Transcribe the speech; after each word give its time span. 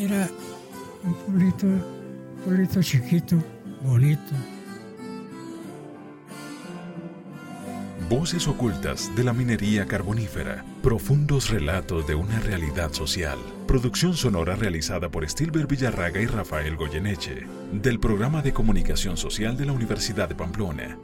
era 0.00 0.30
un 1.04 1.14
pueblito, 1.14 1.66
pueblito 2.44 2.82
chiquito, 2.82 3.36
bonito. 3.82 4.32
Voces 8.08 8.48
ocultas 8.48 9.14
de 9.14 9.22
la 9.22 9.32
minería 9.32 9.86
carbonífera. 9.86 10.64
Profundos 10.82 11.50
relatos 11.50 12.06
de 12.06 12.14
una 12.14 12.40
realidad 12.40 12.92
social. 12.92 13.38
Producción 13.68 14.14
sonora 14.14 14.56
realizada 14.56 15.10
por 15.10 15.28
Stilber 15.28 15.66
Villarraga 15.66 16.20
y 16.20 16.26
Rafael 16.26 16.76
Goyeneche. 16.76 17.46
Del 17.72 18.00
programa 18.00 18.42
de 18.42 18.52
comunicación 18.52 19.16
social 19.16 19.56
de 19.56 19.66
la 19.66 19.72
Universidad 19.72 20.28
de 20.28 20.34
Pamplona. 20.34 20.98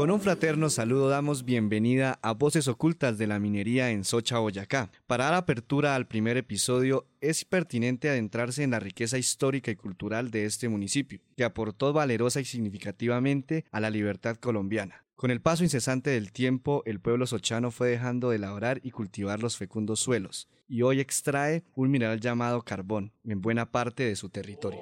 Con 0.00 0.10
un 0.10 0.22
fraterno 0.22 0.70
saludo 0.70 1.10
damos 1.10 1.44
bienvenida 1.44 2.18
a 2.22 2.32
Voces 2.32 2.68
Ocultas 2.68 3.18
de 3.18 3.26
la 3.26 3.38
Minería 3.38 3.90
en 3.90 4.04
Socha, 4.04 4.38
Boyacá. 4.38 4.90
Para 5.06 5.24
dar 5.24 5.34
apertura 5.34 5.94
al 5.94 6.06
primer 6.06 6.38
episodio, 6.38 7.06
es 7.20 7.44
pertinente 7.44 8.08
adentrarse 8.08 8.62
en 8.62 8.70
la 8.70 8.80
riqueza 8.80 9.18
histórica 9.18 9.70
y 9.70 9.76
cultural 9.76 10.30
de 10.30 10.46
este 10.46 10.70
municipio, 10.70 11.20
que 11.36 11.44
aportó 11.44 11.92
valerosa 11.92 12.40
y 12.40 12.46
significativamente 12.46 13.66
a 13.70 13.78
la 13.78 13.90
libertad 13.90 14.36
colombiana. 14.36 15.04
Con 15.16 15.30
el 15.30 15.42
paso 15.42 15.64
incesante 15.64 16.08
del 16.08 16.32
tiempo, 16.32 16.82
el 16.86 16.98
pueblo 16.98 17.26
sochano 17.26 17.70
fue 17.70 17.90
dejando 17.90 18.30
de 18.30 18.38
labrar 18.38 18.80
y 18.82 18.92
cultivar 18.92 19.42
los 19.42 19.58
fecundos 19.58 20.00
suelos, 20.00 20.48
y 20.66 20.80
hoy 20.80 21.00
extrae 21.00 21.62
un 21.74 21.90
mineral 21.90 22.20
llamado 22.20 22.62
carbón 22.62 23.12
en 23.22 23.42
buena 23.42 23.70
parte 23.70 24.04
de 24.04 24.16
su 24.16 24.30
territorio. 24.30 24.80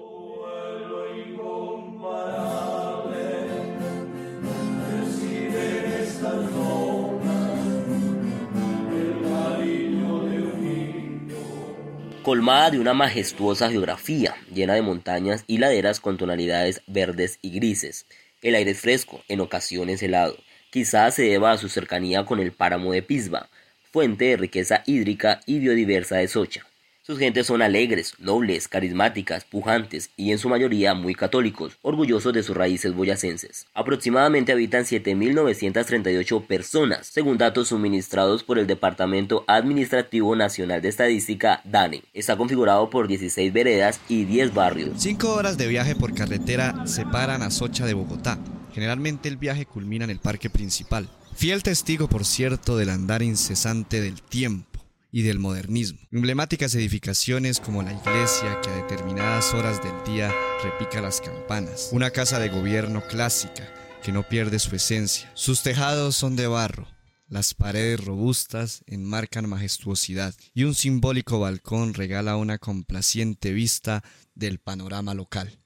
Colmada 12.28 12.70
de 12.70 12.78
una 12.78 12.92
majestuosa 12.92 13.70
geografía, 13.70 14.36
llena 14.52 14.74
de 14.74 14.82
montañas 14.82 15.44
y 15.46 15.56
laderas 15.56 15.98
con 15.98 16.18
tonalidades 16.18 16.82
verdes 16.86 17.38
y 17.40 17.52
grises. 17.52 18.04
El 18.42 18.54
aire 18.54 18.72
es 18.72 18.80
fresco, 18.80 19.24
en 19.28 19.40
ocasiones 19.40 20.02
helado. 20.02 20.36
Quizás 20.68 21.14
se 21.14 21.22
deba 21.22 21.52
a 21.52 21.56
su 21.56 21.70
cercanía 21.70 22.26
con 22.26 22.38
el 22.38 22.52
páramo 22.52 22.92
de 22.92 23.00
Pisba, 23.00 23.48
fuente 23.90 24.26
de 24.26 24.36
riqueza 24.36 24.82
hídrica 24.84 25.40
y 25.46 25.58
biodiversa 25.58 26.16
de 26.16 26.28
Socha. 26.28 26.67
Sus 27.08 27.18
gentes 27.18 27.46
son 27.46 27.62
alegres, 27.62 28.12
nobles, 28.18 28.68
carismáticas, 28.68 29.46
pujantes 29.46 30.10
y 30.14 30.30
en 30.30 30.38
su 30.38 30.50
mayoría 30.50 30.92
muy 30.92 31.14
católicos, 31.14 31.78
orgullosos 31.80 32.34
de 32.34 32.42
sus 32.42 32.54
raíces 32.54 32.94
boyacenses. 32.94 33.66
Aproximadamente 33.72 34.52
habitan 34.52 34.84
7.938 34.84 36.46
personas, 36.46 37.06
según 37.06 37.38
datos 37.38 37.68
suministrados 37.68 38.44
por 38.44 38.58
el 38.58 38.66
Departamento 38.66 39.42
Administrativo 39.46 40.36
Nacional 40.36 40.82
de 40.82 40.90
Estadística, 40.90 41.62
DANE. 41.64 42.02
Está 42.12 42.36
configurado 42.36 42.90
por 42.90 43.08
16 43.08 43.54
veredas 43.54 44.00
y 44.10 44.26
10 44.26 44.52
barrios. 44.52 44.90
Cinco 44.98 45.32
horas 45.32 45.56
de 45.56 45.66
viaje 45.66 45.96
por 45.96 46.12
carretera 46.12 46.86
separan 46.86 47.40
a 47.40 47.50
Socha 47.50 47.86
de 47.86 47.94
Bogotá. 47.94 48.38
Generalmente 48.74 49.30
el 49.30 49.38
viaje 49.38 49.64
culmina 49.64 50.04
en 50.04 50.10
el 50.10 50.18
parque 50.18 50.50
principal. 50.50 51.08
Fiel 51.34 51.62
testigo, 51.62 52.06
por 52.06 52.26
cierto, 52.26 52.76
del 52.76 52.90
andar 52.90 53.22
incesante 53.22 54.02
del 54.02 54.20
tiempo 54.20 54.67
y 55.10 55.22
del 55.22 55.38
modernismo. 55.38 56.00
Emblemáticas 56.10 56.74
edificaciones 56.74 57.60
como 57.60 57.82
la 57.82 57.92
iglesia 57.92 58.60
que 58.62 58.70
a 58.70 58.76
determinadas 58.76 59.54
horas 59.54 59.82
del 59.82 60.04
día 60.04 60.32
repica 60.62 61.00
las 61.00 61.20
campanas. 61.20 61.90
Una 61.92 62.10
casa 62.10 62.38
de 62.38 62.48
gobierno 62.48 63.02
clásica 63.08 63.68
que 64.02 64.12
no 64.12 64.22
pierde 64.22 64.58
su 64.58 64.74
esencia. 64.76 65.30
Sus 65.34 65.62
tejados 65.62 66.16
son 66.16 66.36
de 66.36 66.46
barro. 66.46 66.86
Las 67.28 67.52
paredes 67.52 68.02
robustas 68.04 68.82
enmarcan 68.86 69.48
majestuosidad 69.48 70.34
y 70.54 70.64
un 70.64 70.74
simbólico 70.74 71.40
balcón 71.40 71.92
regala 71.92 72.36
una 72.36 72.58
complaciente 72.58 73.52
vista 73.52 74.02
del 74.34 74.58
panorama 74.58 75.12
local. 75.14 75.60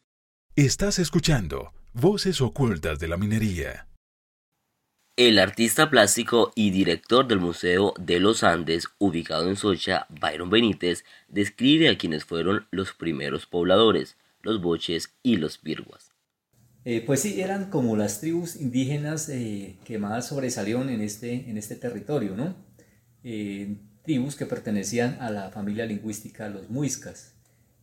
Estás 0.56 0.98
escuchando 0.98 1.72
Voces 1.92 2.40
Ocultas 2.40 2.98
de 2.98 3.08
la 3.08 3.16
Minería. 3.16 3.86
El 5.24 5.38
artista 5.38 5.88
plástico 5.88 6.50
y 6.56 6.72
director 6.72 7.28
del 7.28 7.38
Museo 7.38 7.94
de 7.96 8.18
los 8.18 8.42
Andes, 8.42 8.88
ubicado 8.98 9.48
en 9.48 9.54
Socha, 9.54 10.08
Byron 10.08 10.50
Benítez, 10.50 11.04
describe 11.28 11.88
a 11.88 11.96
quienes 11.96 12.24
fueron 12.24 12.66
los 12.72 12.92
primeros 12.92 13.46
pobladores, 13.46 14.16
los 14.42 14.60
boches 14.60 15.14
y 15.22 15.36
los 15.36 15.62
virguas. 15.62 16.10
Eh, 16.84 17.04
pues 17.06 17.20
sí, 17.20 17.40
eran 17.40 17.70
como 17.70 17.96
las 17.96 18.18
tribus 18.18 18.56
indígenas 18.56 19.28
eh, 19.28 19.78
que 19.84 19.96
más 19.96 20.26
sobresalieron 20.26 20.90
en 20.90 21.00
este, 21.00 21.48
en 21.48 21.56
este 21.56 21.76
territorio, 21.76 22.34
¿no? 22.34 22.56
Eh, 23.22 23.76
tribus 24.02 24.34
que 24.34 24.46
pertenecían 24.46 25.18
a 25.20 25.30
la 25.30 25.50
familia 25.50 25.86
lingüística 25.86 26.48
los 26.48 26.68
muiscas. 26.68 27.36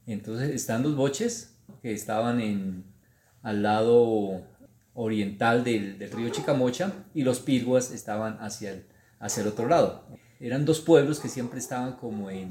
Entonces 0.05 0.49
están 0.49 0.83
los 0.83 0.97
boches, 0.97 1.55
que 1.81 1.93
estaban 1.93 2.41
en, 2.41 2.83
al 3.43 3.63
lado 3.63 4.43
oriental 4.99 5.63
del, 5.63 5.97
río 6.11 6.29
Chicamocha 6.29 6.91
y 7.13 7.23
los 7.23 7.39
pirguas 7.39 7.91
estaban 7.91 8.37
hacia 8.41 8.71
el, 8.71 8.85
hacia 9.19 9.41
el 9.41 9.47
otro 9.47 9.67
lado. 9.67 10.05
Eran 10.41 10.65
dos 10.65 10.81
pueblos 10.81 11.21
que 11.21 11.29
siempre 11.29 11.59
estaban 11.59 11.93
como 11.93 12.29
en, 12.29 12.49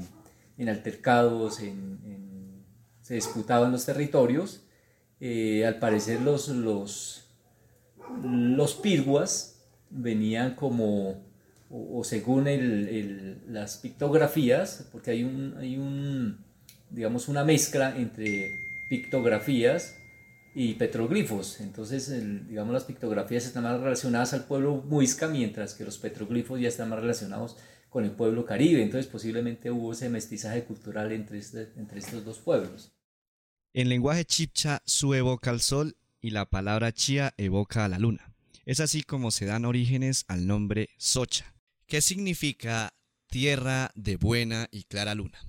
altercados, 0.67 1.61
se 3.01 3.13
disputaban 3.13 3.71
los 3.71 3.85
territorios. 3.85 4.63
Eh, 5.21 5.65
al 5.65 5.77
parecer 5.77 6.21
los, 6.21 6.47
los, 6.47 7.27
los 8.23 8.73
pirguas 8.73 9.61
venían 9.91 10.55
como, 10.55 11.21
o, 11.69 12.03
según 12.03 12.47
las 13.47 13.77
pictografías, 13.77 14.87
porque 14.91 15.11
hay 15.11 15.23
un, 15.23 15.55
hay 15.59 15.77
un, 15.77 16.43
digamos, 16.89 17.27
una 17.27 17.43
mezcla 17.43 17.95
entre 17.95 18.49
pictografías 18.89 19.99
y 20.53 20.73
petroglifos. 20.75 21.59
Entonces, 21.59 22.11
digamos, 22.47 22.73
las 22.73 22.83
pictografías 22.83 23.45
están 23.45 23.63
más 23.63 23.79
relacionadas 23.79 24.33
al 24.33 24.45
pueblo 24.45 24.83
muisca, 24.87 25.27
mientras 25.27 25.73
que 25.73 25.85
los 25.85 25.97
petroglifos 25.97 26.59
ya 26.59 26.67
están 26.67 26.89
más 26.89 26.99
relacionados 26.99 27.57
con 27.89 28.03
el 28.03 28.11
pueblo 28.11 28.45
caribe. 28.45 28.81
Entonces, 28.81 29.09
posiblemente 29.09 29.71
hubo 29.71 29.93
ese 29.93 30.09
mestizaje 30.09 30.63
cultural 30.63 31.11
entre, 31.11 31.39
este, 31.39 31.71
entre 31.75 31.99
estos 31.99 32.25
dos 32.25 32.39
pueblos. 32.39 32.91
En 33.73 33.89
lenguaje 33.89 34.25
chipcha, 34.25 34.81
su 34.85 35.13
evoca 35.13 35.51
al 35.51 35.61
sol 35.61 35.95
y 36.21 36.31
la 36.31 36.45
palabra 36.45 36.91
chía 36.91 37.33
evoca 37.37 37.85
a 37.85 37.89
la 37.89 37.99
luna. 37.99 38.33
Es 38.65 38.79
así 38.79 39.03
como 39.03 39.31
se 39.31 39.45
dan 39.45 39.65
orígenes 39.65 40.25
al 40.27 40.45
nombre 40.45 40.89
Socha, 40.97 41.53
que 41.87 42.01
significa 42.01 42.93
tierra 43.27 43.91
de 43.95 44.17
buena 44.17 44.67
y 44.71 44.83
clara 44.83 45.15
luna. 45.15 45.39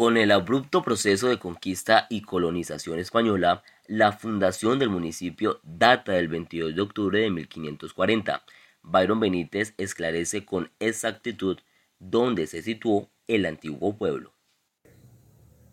Con 0.00 0.16
el 0.16 0.30
abrupto 0.30 0.82
proceso 0.82 1.28
de 1.28 1.38
conquista 1.38 2.06
y 2.08 2.22
colonización 2.22 2.98
española, 2.98 3.62
la 3.86 4.12
fundación 4.12 4.78
del 4.78 4.88
municipio 4.88 5.60
data 5.62 6.12
del 6.12 6.28
22 6.28 6.74
de 6.74 6.80
octubre 6.80 7.20
de 7.20 7.28
1540. 7.28 8.42
Byron 8.82 9.20
Benítez 9.20 9.74
esclarece 9.76 10.46
con 10.46 10.70
exactitud 10.80 11.58
dónde 11.98 12.46
se 12.46 12.62
situó 12.62 13.10
el 13.28 13.44
antiguo 13.44 13.98
pueblo. 13.98 14.32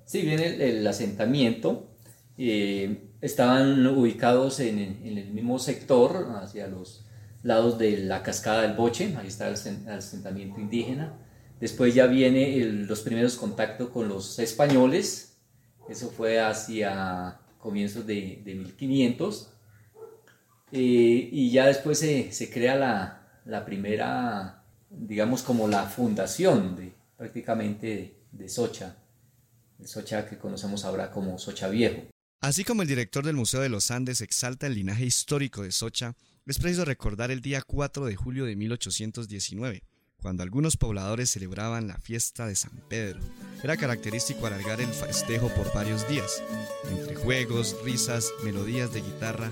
Si 0.03 0.23
bien 0.23 0.41
el, 0.41 0.85
asentamiento 0.85 1.87
eh, 2.37 3.11
estaban 3.21 3.87
ubicados 3.87 4.59
en, 4.59 4.77
el 5.05 5.31
mismo 5.31 5.57
sector, 5.57 6.35
hacia 6.35 6.67
los 6.67 7.05
lados 7.43 7.77
de 7.77 7.99
la 7.99 8.23
cascada 8.23 8.63
del 8.63 8.73
Boche, 8.73 9.15
ahí 9.17 9.27
está 9.27 9.47
el 9.47 9.53
asentamiento 9.87 10.59
indígena, 10.59 11.17
Después 11.59 11.95
ya 11.95 12.05
viene 12.05 12.63
los 12.63 13.01
primeros 13.01 13.35
contactos 13.35 13.89
con 13.89 14.07
los 14.07 14.37
españoles, 14.37 15.37
eso 15.89 16.11
fue 16.11 16.39
hacia 16.39 17.39
comienzos 17.57 18.05
de, 18.05 18.43
1500, 18.45 19.53
eh, 20.71 21.29
y 21.31 21.49
ya 21.51 21.65
después 21.65 21.99
se, 21.99 22.49
crea 22.51 22.75
la, 23.45 23.65
primera, 23.65 24.63
digamos 24.89 25.41
como 25.41 25.67
la 25.67 25.85
fundación 25.85 26.75
de, 26.75 26.93
prácticamente 27.17 28.19
de, 28.31 28.49
Socha, 28.49 28.95
de 29.79 29.87
Socha 29.87 30.29
que 30.29 30.37
conocemos 30.37 30.85
ahora 30.85 31.09
como 31.09 31.39
Socha 31.39 31.69
Viejo. 31.69 32.03
Así 32.39 32.63
como 32.63 32.83
el 32.83 32.87
director 32.87 33.25
del 33.25 33.35
Museo 33.35 33.61
de 33.61 33.69
los 33.69 33.89
Andes 33.89 34.21
exalta 34.21 34.67
el 34.67 34.75
linaje 34.75 35.05
histórico 35.05 35.63
de 35.63 35.71
Socha, 35.71 36.13
es 36.45 36.59
preciso 36.59 36.85
recordar 36.85 37.31
el 37.31 37.41
día 37.41 37.63
4 37.65 38.05
de 38.05 38.15
julio 38.15 38.45
de 38.45 38.55
1819 38.55 39.81
cuando 40.21 40.43
algunos 40.43 40.77
pobladores 40.77 41.29
celebraban 41.29 41.87
la 41.87 41.97
fiesta 41.97 42.47
de 42.47 42.55
San 42.55 42.71
Pedro. 42.89 43.19
Era 43.63 43.77
característico 43.77 44.45
alargar 44.45 44.81
el 44.81 44.87
festejo 44.87 45.49
por 45.49 45.73
varios 45.73 46.07
días. 46.07 46.43
Entre 46.89 47.15
juegos, 47.15 47.75
risas, 47.83 48.31
melodías 48.43 48.93
de 48.93 49.01
guitarra, 49.01 49.51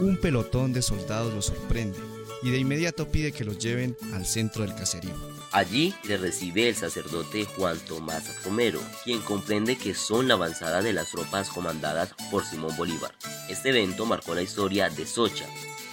un 0.00 0.16
pelotón 0.16 0.72
de 0.72 0.82
soldados 0.82 1.32
los 1.32 1.46
sorprende 1.46 1.98
y 2.42 2.50
de 2.50 2.58
inmediato 2.58 3.08
pide 3.10 3.32
que 3.32 3.44
los 3.44 3.58
lleven 3.58 3.96
al 4.12 4.26
centro 4.26 4.62
del 4.62 4.74
caserío. 4.74 5.14
Allí 5.52 5.94
le 6.04 6.16
recibe 6.16 6.68
el 6.68 6.74
sacerdote 6.74 7.44
Juan 7.44 7.78
Tomás 7.78 8.44
Romero, 8.44 8.80
quien 9.04 9.20
comprende 9.20 9.76
que 9.76 9.94
son 9.94 10.28
la 10.28 10.34
avanzada 10.34 10.82
de 10.82 10.92
las 10.92 11.10
tropas 11.10 11.48
comandadas 11.48 12.12
por 12.30 12.44
Simón 12.44 12.76
Bolívar. 12.76 13.14
Este 13.48 13.70
evento 13.70 14.04
marcó 14.04 14.34
la 14.34 14.42
historia 14.42 14.90
de 14.90 15.06
Socha 15.06 15.46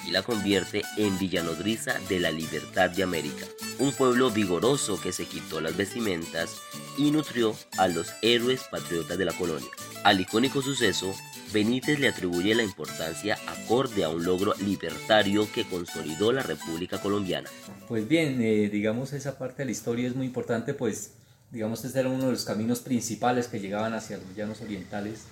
y 0.08 0.12
la 0.12 0.24
convierte 0.24 0.84
en 0.98 1.18
villanodriza 1.18 2.00
de 2.10 2.20
la 2.20 2.32
libertad 2.32 2.90
de 2.90 3.04
América, 3.04 3.46
un 3.80 3.92
pueblo 3.92 4.30
vigoroso 4.30 5.00
que 5.00 5.12
se 5.12 5.26
quitó 5.26 5.62
las 5.62 5.78
vestimentas 5.78 6.62
y 6.98 7.12
nutrió 7.12 7.56
a 7.78 7.88
los 7.88 8.12
héroes 8.22 8.64
patriotas 8.70 9.18
de 9.18 9.26
la 9.26 9.34
colonia. 9.34 9.70
Al 10.04 10.20
icónico 10.20 10.62
suceso 10.62 11.14
Benítez 11.54 12.00
le 12.00 12.08
atribuye 12.08 12.56
la 12.56 12.64
importancia 12.64 13.38
acorde 13.48 14.04
a 14.04 14.10
un 14.10 14.24
logro 14.24 14.54
libertario 14.66 15.52
que 15.52 15.66
consolidó 15.66 16.32
la 16.32 16.44
República 16.44 17.02
Colombiana. 17.02 17.50
Pues 17.88 18.08
bien, 18.08 18.42
eh, 18.42 18.70
digamos 18.70 19.12
esa 19.14 19.38
parte 19.38 19.64
de 19.64 19.66
la 19.66 19.72
historia 19.72 20.08
es 20.08 20.16
muy 20.16 20.28
importante, 20.28 20.74
pues 20.74 21.12
digamos 21.52 21.84
este 21.84 22.00
era 22.00 22.10
uno 22.10 22.26
de 22.26 22.32
los 22.32 22.46
caminos 22.46 22.80
principales 22.80 23.48
que 23.48 23.60
llegaban 23.60 23.94
hacia 23.94 24.18
los 24.18 24.34
llanos 24.36 24.62
orientales 24.62 25.26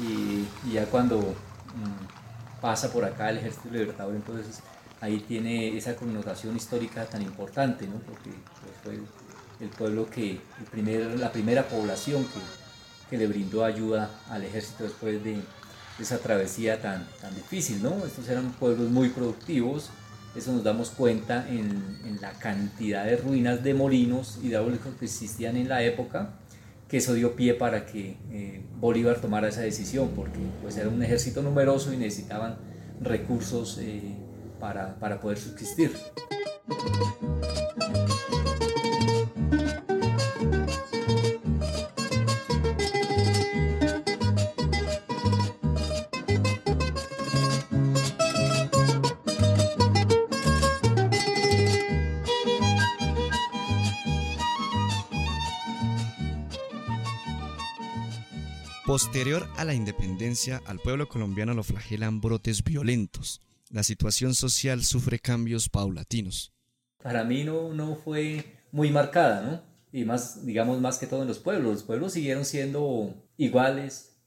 y, 0.00 0.72
ya 0.72 0.86
cuando 0.86 1.18
mm, 1.18 2.21
pasa 2.62 2.90
por 2.90 3.04
acá 3.04 3.28
el 3.28 3.38
ejército 3.38 3.68
libertador, 3.70 4.14
entonces 4.14 4.60
ahí 5.02 5.18
tiene 5.20 5.76
esa 5.76 5.94
connotación 5.94 6.56
histórica 6.56 7.04
tan 7.04 7.20
importante, 7.20 7.86
¿no? 7.86 7.98
porque 7.98 8.30
pues, 8.30 8.74
fue 8.82 8.98
el 9.60 9.68
pueblo 9.68 10.08
que, 10.08 10.30
el 10.30 10.66
primer, 10.70 11.18
la 11.18 11.30
primera 11.30 11.68
población 11.68 12.24
que 12.24 12.40
que 13.12 13.18
le 13.18 13.26
brindó 13.26 13.62
ayuda 13.62 14.08
al 14.30 14.42
ejército 14.42 14.84
después 14.84 15.22
de 15.22 15.36
esa 16.00 16.16
travesía 16.16 16.80
tan, 16.80 17.06
tan 17.20 17.34
difícil, 17.34 17.82
¿no? 17.82 18.06
Estos 18.06 18.26
eran 18.30 18.52
pueblos 18.52 18.88
muy 18.88 19.10
productivos, 19.10 19.90
eso 20.34 20.50
nos 20.50 20.64
damos 20.64 20.88
cuenta 20.88 21.46
en, 21.46 22.00
en, 22.06 22.18
la 22.22 22.32
cantidad 22.32 23.04
de 23.04 23.18
ruinas 23.18 23.62
de 23.62 23.74
molinos 23.74 24.38
hidráulicos 24.42 24.94
que 24.98 25.04
existían 25.04 25.58
en 25.58 25.68
la 25.68 25.82
época, 25.82 26.30
que 26.92 26.98
eso 26.98 27.14
dio 27.14 27.34
pie 27.34 27.54
para 27.54 27.86
que 27.86 28.18
eh, 28.30 28.60
Bolívar 28.78 29.18
tomara 29.18 29.48
esa 29.48 29.62
decisión, 29.62 30.10
porque 30.14 30.40
pues 30.60 30.76
era 30.76 30.90
un 30.90 31.02
ejército 31.02 31.40
numeroso 31.40 31.90
y 31.94 31.96
necesitaban 31.96 32.58
recursos 33.00 33.78
eh, 33.80 34.14
para, 34.60 34.96
para 34.96 35.18
poder 35.18 35.38
subsistir. 35.38 35.90
Posterior 58.92 59.48
a 59.56 59.64
la 59.64 59.72
independencia, 59.72 60.60
al 60.66 60.78
pueblo 60.78 61.08
colombiano 61.08 61.54
lo 61.54 61.62
flagelan 61.62 62.20
brotes 62.20 62.62
violentos. 62.62 63.40
La 63.70 63.84
situación 63.84 64.34
social 64.34 64.84
sufre 64.84 65.18
cambios 65.18 65.70
paulatinos. 65.70 66.52
Para 67.02 67.24
mí 67.24 67.42
no, 67.42 67.72
no 67.72 67.96
fue 67.96 68.44
muy 68.70 68.90
marcada, 68.90 69.40
¿no? 69.40 69.62
Y 69.98 70.04
más, 70.04 70.44
digamos, 70.44 70.78
más 70.82 70.98
que 70.98 71.06
todo 71.06 71.22
en 71.22 71.28
los 71.28 71.38
pueblos. 71.38 71.72
Los 71.72 71.82
pueblos 71.84 72.12
siguieron 72.12 72.44
siendo 72.44 73.14
iguales, 73.38 74.18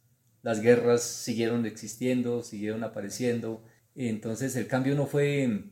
las 0.41 0.61
guerras 0.61 1.03
siguieron 1.03 1.67
existiendo, 1.67 2.41
siguieron 2.41 2.83
apareciendo. 2.83 3.63
Entonces 3.93 4.55
el 4.55 4.65
cambio 4.65 4.95
no 4.95 5.05
fue, 5.05 5.69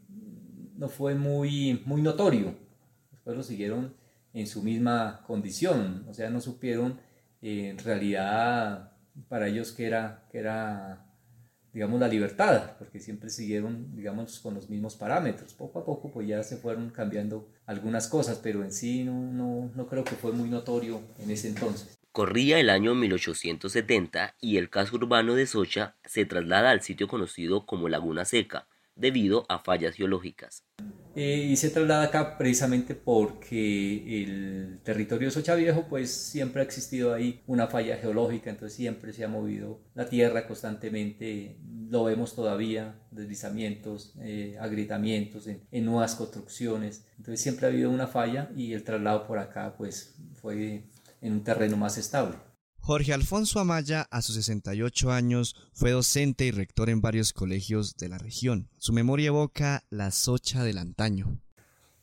no 0.75 0.87
fue 0.87 1.15
muy, 1.15 1.81
muy 1.87 2.03
notorio. 2.03 2.55
Los 3.09 3.21
pueblos 3.21 3.47
siguieron 3.47 3.95
en 4.33 4.45
su 4.45 4.61
misma 4.61 5.23
condición, 5.25 6.05
o 6.07 6.13
sea, 6.13 6.29
no 6.29 6.41
supieron 6.41 6.99
en 7.43 7.77
realidad 7.77 8.91
para 9.27 9.47
ellos 9.47 9.71
que 9.71 9.85
era, 9.85 10.25
que 10.31 10.39
era, 10.39 11.05
digamos, 11.73 11.99
la 11.99 12.07
libertad, 12.07 12.71
porque 12.79 12.99
siempre 12.99 13.29
siguieron, 13.29 13.95
digamos, 13.95 14.39
con 14.39 14.53
los 14.53 14.69
mismos 14.69 14.95
parámetros. 14.95 15.53
Poco 15.53 15.79
a 15.79 15.85
poco, 15.85 16.11
pues 16.11 16.27
ya 16.27 16.41
se 16.43 16.57
fueron 16.57 16.89
cambiando 16.89 17.49
algunas 17.65 18.07
cosas, 18.07 18.39
pero 18.41 18.63
en 18.63 18.71
sí 18.71 19.03
no, 19.03 19.13
no, 19.13 19.71
no 19.75 19.87
creo 19.87 20.03
que 20.03 20.15
fue 20.15 20.31
muy 20.31 20.49
notorio 20.49 21.01
en 21.19 21.31
ese 21.31 21.49
entonces. 21.49 21.99
Corría 22.13 22.59
el 22.59 22.69
año 22.69 22.93
1870 22.93 24.35
y 24.39 24.57
el 24.57 24.69
casco 24.69 24.97
urbano 24.97 25.33
de 25.33 25.47
Socha 25.47 25.95
se 26.05 26.25
traslada 26.25 26.69
al 26.69 26.81
sitio 26.81 27.07
conocido 27.07 27.65
como 27.65 27.89
Laguna 27.89 28.23
Seca, 28.23 28.67
debido 28.95 29.45
a 29.49 29.59
fallas 29.59 29.95
geológicas. 29.95 30.63
Eh, 31.15 31.47
y 31.51 31.55
se 31.57 31.69
traslada 31.69 32.05
acá 32.05 32.39
precisamente 32.39 32.95
porque 32.95 34.23
el 34.23 34.79
territorio 34.83 35.27
de 35.27 35.31
Socha 35.31 35.53
Viejo 35.53 35.85
pues 35.87 36.11
siempre 36.11 36.61
ha 36.61 36.65
existido 36.65 37.13
ahí 37.13 37.43
una 37.45 37.67
falla 37.67 37.97
geológica, 37.97 38.49
entonces 38.49 38.75
siempre 38.75 39.13
se 39.13 39.23
ha 39.23 39.27
movido 39.27 39.79
la 39.93 40.09
tierra 40.09 40.47
constantemente, 40.47 41.59
lo 41.89 42.05
vemos 42.05 42.33
todavía, 42.33 42.99
deslizamientos, 43.11 44.15
eh, 44.21 44.57
agrietamientos 44.59 45.45
en, 45.45 45.61
en, 45.71 45.85
nuevas 45.85 46.15
construcciones, 46.15 47.05
entonces 47.17 47.41
siempre 47.41 47.67
ha 47.67 47.69
habido 47.69 47.91
una 47.91 48.07
falla 48.07 48.49
y 48.55 48.73
el 48.73 48.83
traslado 48.83 49.27
por 49.27 49.37
acá 49.37 49.75
pues 49.77 50.15
fue 50.41 50.85
en 51.21 51.33
un 51.33 51.43
terreno 51.43 51.77
más 51.77 51.99
estable. 51.99 52.37
Jorge 52.85 53.13
Alfonso 53.13 53.61
Amaya, 53.61 54.05
a 54.11 54.21
sus 54.21 54.35
68 54.35 55.13
años, 55.13 55.55
fue 55.71 55.91
docente 55.91 56.43
y 56.43 56.51
rector 56.51 56.89
en 56.89 56.99
varios 56.99 57.31
colegios 57.31 57.95
de 57.95 58.09
la 58.09 58.17
región. 58.17 58.67
Su 58.75 58.91
memoria 58.91 59.27
evoca 59.27 59.83
la 59.89 60.11
socha 60.11 60.65
del 60.65 60.77
antaño. 60.77 61.39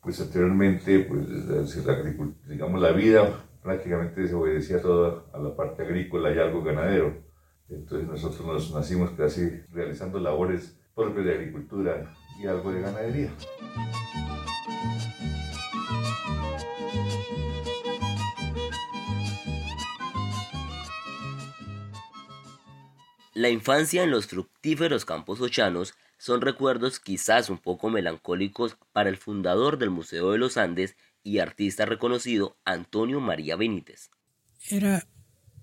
Pues 0.00 0.18
anteriormente, 0.22 1.00
pues, 1.00 1.28
la, 1.28 2.02
digamos, 2.48 2.80
la 2.80 2.92
vida 2.92 3.44
prácticamente 3.62 4.26
se 4.26 4.34
obedecía 4.34 4.80
toda 4.80 5.26
a 5.34 5.38
la 5.38 5.54
parte 5.54 5.82
agrícola 5.82 6.34
y 6.34 6.38
algo 6.38 6.64
ganadero. 6.64 7.24
Entonces 7.68 8.08
nosotros 8.08 8.46
nos 8.46 8.74
nacimos 8.74 9.10
casi 9.10 9.50
realizando 9.72 10.18
labores 10.18 10.78
propias 10.94 11.26
de 11.26 11.34
agricultura 11.34 12.14
y 12.42 12.46
algo 12.46 12.72
de 12.72 12.80
ganadería. 12.80 13.30
La 23.40 23.48
infancia 23.48 24.04
en 24.04 24.10
los 24.10 24.26
fructíferos 24.26 25.06
campos 25.06 25.40
ochanos 25.40 25.94
son 26.18 26.42
recuerdos 26.42 27.00
quizás 27.00 27.48
un 27.48 27.56
poco 27.56 27.88
melancólicos 27.88 28.76
para 28.92 29.08
el 29.08 29.16
fundador 29.16 29.78
del 29.78 29.88
Museo 29.88 30.32
de 30.32 30.36
los 30.36 30.58
Andes 30.58 30.94
y 31.22 31.38
artista 31.38 31.86
reconocido 31.86 32.58
Antonio 32.66 33.18
María 33.18 33.56
Benítez. 33.56 34.10
Era 34.68 35.06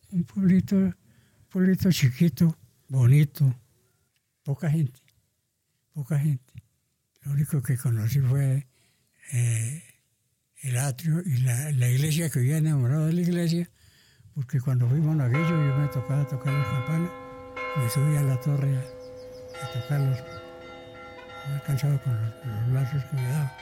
un 0.10 0.24
pueblito, 0.24 0.96
pueblito 1.50 1.92
chiquito, 1.92 2.58
bonito, 2.88 3.46
poca 4.42 4.72
gente, 4.72 5.00
poca 5.94 6.18
gente. 6.18 6.56
Lo 7.22 7.34
único 7.34 7.62
que 7.62 7.78
conocí 7.78 8.22
fue 8.22 8.66
eh, 9.34 9.84
el 10.64 10.78
atrio 10.80 11.22
y 11.24 11.42
la, 11.42 11.72
la, 11.74 11.90
iglesia 11.92 12.32
que 12.32 12.40
había 12.40 12.58
enamorado 12.58 13.06
de 13.06 13.14
la 13.14 13.22
iglesia, 13.22 13.70
porque 14.34 14.60
cuando 14.60 14.90
fuimos 14.90 15.20
a 15.20 15.26
aquello 15.26 15.48
yo 15.48 15.78
me 15.78 15.88
tocaba 15.90 16.28
tocar 16.28 16.52
las 16.52 16.68
campanas 16.70 17.27
me 17.76 17.90
subí 17.90 18.16
a 18.16 18.22
la 18.24 18.40
torre 18.40 18.78
a, 18.78 19.74
tocarlos. 19.74 20.18
Me 21.52 21.62
cansado 21.62 22.02
con 22.04 22.14
los, 22.14 22.34
los, 22.46 22.72
brazos 22.72 23.04
que 23.06 23.16
me 23.16 23.24
daba. 23.24 23.58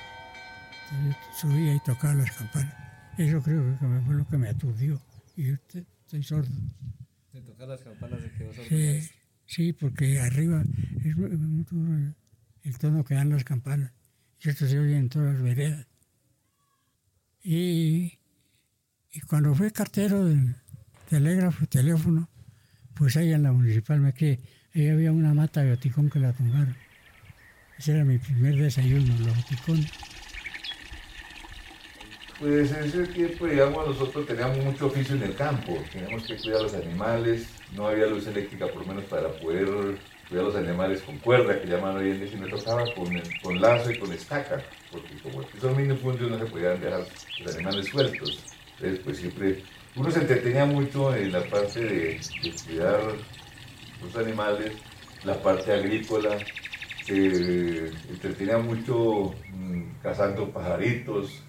Entonces 0.91 1.21
subía 1.39 1.75
y 1.75 1.79
tocaba 1.79 2.13
las 2.13 2.31
campanas. 2.31 2.74
Eso 3.17 3.41
creo 3.41 3.63
que 3.79 4.01
fue 4.05 4.15
lo 4.15 4.27
que 4.27 4.38
me 4.38 4.50
aturdió. 4.50 5.01
Y 5.35 5.47
yo 5.47 5.53
estoy 5.53 6.24
sordo. 6.24 6.51
¿De 7.33 7.41
tocar 7.41 7.67
las 7.67 7.81
campanas 7.81 8.21
se 8.21 8.31
quedó 8.31 8.53
sordo? 8.53 8.69
Sí, 8.69 9.09
sí, 9.45 9.74
porque 9.74 10.19
arriba 10.19 10.63
es 11.03 11.15
el, 11.17 12.15
el 12.63 12.77
tono 12.77 13.03
que 13.03 13.15
dan 13.15 13.29
las 13.29 13.43
campanas. 13.43 13.91
Y 14.41 14.50
esto 14.50 14.67
se 14.67 14.79
oye 14.79 14.97
en 14.97 15.09
todas 15.09 15.33
las 15.33 15.41
veredas. 15.41 15.88
Y, 17.43 18.19
y 19.12 19.19
cuando 19.21 19.53
fui 19.53 19.69
cartero 19.71 20.25
del 20.25 20.55
telégrafo 21.07 21.67
teléfono, 21.67 22.27
pues 22.97 23.17
ahí 23.17 23.33
en 23.33 23.43
la 23.43 23.51
municipal 23.51 23.99
me 23.99 24.13
quedé. 24.13 24.39
Ahí 24.73 24.89
había 24.89 25.11
una 25.11 25.33
mata 25.33 25.61
de 25.63 25.73
oticón 25.73 26.09
que 26.09 26.19
la 26.19 26.33
tumbaron. 26.33 26.75
Ese 27.77 27.93
era 27.93 28.03
mi 28.03 28.17
primer 28.17 28.55
desayuno, 28.55 29.13
los 29.19 29.37
oticones. 29.37 29.91
Pues 32.39 32.71
en 32.71 32.83
ese 32.83 33.07
tiempo, 33.07 33.47
digamos, 33.47 33.87
nosotros 33.87 34.25
teníamos 34.25 34.57
mucho 34.63 34.87
oficio 34.87 35.15
en 35.15 35.23
el 35.23 35.35
campo. 35.35 35.77
Teníamos 35.91 36.23
que 36.23 36.35
cuidar 36.37 36.61
los 36.61 36.73
animales. 36.73 37.47
No 37.73 37.87
había 37.87 38.07
luz 38.07 38.27
eléctrica, 38.27 38.67
por 38.67 38.81
lo 38.81 38.87
menos, 38.87 39.05
para 39.05 39.29
poder 39.29 39.97
cuidar 40.27 40.45
los 40.45 40.55
animales 40.55 41.01
con 41.01 41.17
cuerda, 41.19 41.61
que 41.61 41.67
llaman 41.67 41.95
hoy 41.95 42.11
en 42.11 42.19
día, 42.19 42.29
y 42.33 42.37
me 42.37 42.49
tocaba 42.49 42.83
con, 42.93 43.21
con 43.41 43.61
lazo 43.61 43.91
y 43.91 43.99
con 43.99 44.11
estaca. 44.11 44.61
Porque 44.91 45.15
como 45.23 45.45
son 45.59 45.77
minifundios, 45.77 46.29
no 46.29 46.39
se 46.39 46.45
podían 46.45 46.79
dejar 46.81 47.05
los 47.41 47.55
animales 47.55 47.87
sueltos. 47.87 48.43
Entonces, 48.77 48.99
pues 49.03 49.17
siempre 49.17 49.63
uno 49.95 50.11
se 50.11 50.21
entretenía 50.21 50.65
mucho 50.65 51.15
en 51.15 51.31
la 51.31 51.43
parte 51.43 51.79
de, 51.79 52.19
cuidar 52.65 52.99
los 54.03 54.15
animales, 54.17 54.73
la 55.23 55.41
parte 55.41 55.71
agrícola, 55.71 56.37
se 57.05 57.87
entretenía 58.09 58.57
mucho 58.57 59.33
mm, 59.53 60.01
cazando 60.03 60.49
pajaritos 60.51 61.41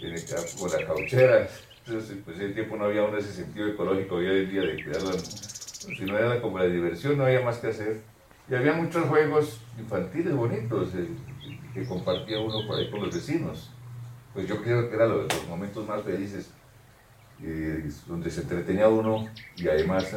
en 0.00 0.14
el, 0.14 0.22
con 0.58 0.70
las 0.70 0.84
caucheras. 0.84 1.50
Entonces, 1.86 2.18
pues 2.24 2.36
en 2.38 2.44
ese 2.44 2.54
tiempo 2.54 2.76
no 2.76 2.84
había 2.84 3.06
ese 3.16 3.32
sentido 3.32 3.68
ecológico 3.68 4.16
hoy 4.16 4.26
en 4.26 4.50
día 4.50 4.62
de 4.62 4.84
cuidarlo. 4.84 5.18
Si 5.18 6.04
no 6.04 6.18
era 6.18 6.40
como 6.42 6.58
la 6.58 6.66
diversión, 6.66 7.16
no 7.16 7.24
había 7.24 7.40
más 7.40 7.58
que 7.58 7.68
hacer. 7.68 8.00
Y 8.50 8.54
había 8.54 8.74
muchos 8.74 9.06
juegos 9.06 9.60
infantiles 9.78 10.34
bonitos 10.34 10.94
eh, 10.94 11.06
que 11.72 11.84
compartía 11.84 12.40
uno 12.40 12.66
por 12.66 12.78
ahí 12.78 12.90
con 12.90 13.00
los 13.00 13.14
vecinos. 13.14 13.70
Pues 14.34 14.46
yo 14.46 14.62
creo 14.62 14.90
que 14.90 14.96
los, 14.96 15.32
los 15.32 15.48
momentos 15.48 15.86
más 15.88 16.02
felices, 16.02 16.50
donde 18.06 18.30
se 18.30 18.42
entretenía 18.42 18.88
uno 18.88 19.26
y 19.56 19.68
además 19.68 20.14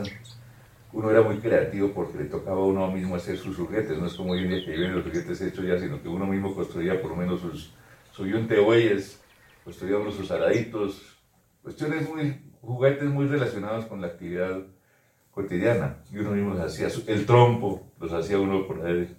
uno 0.94 1.10
era 1.10 1.22
muy 1.22 1.38
creativo 1.40 1.92
porque 1.92 2.20
le 2.20 2.26
tocaba 2.26 2.62
a 2.62 2.66
uno 2.66 2.92
mismo 2.92 3.16
hacer 3.16 3.38
sus 3.38 3.58
juguetes, 3.58 3.98
no 3.98 4.08
es 4.08 4.14
como 4.14 4.34
hoy 4.34 4.44
en 4.44 4.50
día 4.50 4.66
que 4.66 4.72
vienen 4.72 4.96
los 4.96 5.06
juguetes 5.06 5.42
hechos 5.42 5.66
ya, 5.66 5.80
sino 5.80 6.02
que 6.02 6.08
uno 6.08 6.26
mismo 6.26 6.54
construía 6.54 7.02
por 7.02 7.12
lo 7.12 7.18
menos 7.18 7.42
sus, 7.42 7.74
su 8.12 8.28
yunte 8.28 8.60
bueyes, 8.60 9.20
construía 9.64 9.98
uno 9.98 10.12
sus 10.12 10.30
araditos, 10.30 11.02
cuestiones 11.64 12.08
muy, 12.08 12.42
juguetes 12.62 13.10
muy 13.10 13.26
relacionados 13.28 13.86
con 13.86 14.02
la 14.02 14.08
actividad 14.08 14.62
cotidiana, 15.32 16.04
y 16.12 16.20
uno 16.20 16.32
mismo 16.32 16.54
hacía, 16.62 16.90
el 17.08 17.26
trompo, 17.26 17.92
los 18.00 18.14
hacía 18.14 18.38
uno 18.38 18.68
por 18.68 18.86
ahí, 18.86 19.18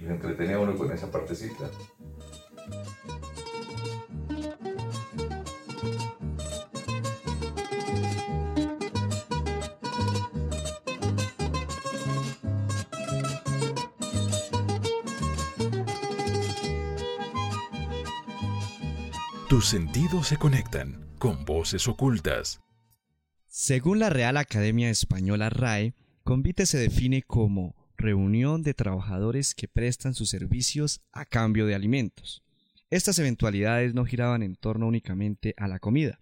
y 0.00 0.04
se 0.04 0.10
entretenía 0.10 0.58
uno 0.58 0.74
con 0.76 0.90
esa 0.90 1.10
partecita. 1.10 1.70
Tus 19.48 19.66
sentidos 19.66 20.26
se 20.26 20.38
conectan 20.38 21.06
con 21.20 21.44
voces 21.44 21.86
ocultas. 21.86 22.60
Según 23.46 24.00
la 24.00 24.10
Real 24.10 24.38
Academia 24.38 24.90
Española 24.90 25.50
RAE, 25.50 25.94
Convite 26.24 26.66
se 26.66 26.78
define 26.78 27.22
como 27.22 27.76
reunión 27.96 28.64
de 28.64 28.74
trabajadores 28.74 29.54
que 29.54 29.68
prestan 29.68 30.14
sus 30.14 30.30
servicios 30.30 31.00
a 31.12 31.24
cambio 31.24 31.64
de 31.64 31.76
alimentos. 31.76 32.42
Estas 32.90 33.20
eventualidades 33.20 33.94
no 33.94 34.04
giraban 34.04 34.42
en 34.42 34.56
torno 34.56 34.88
únicamente 34.88 35.54
a 35.56 35.68
la 35.68 35.78
comida, 35.78 36.18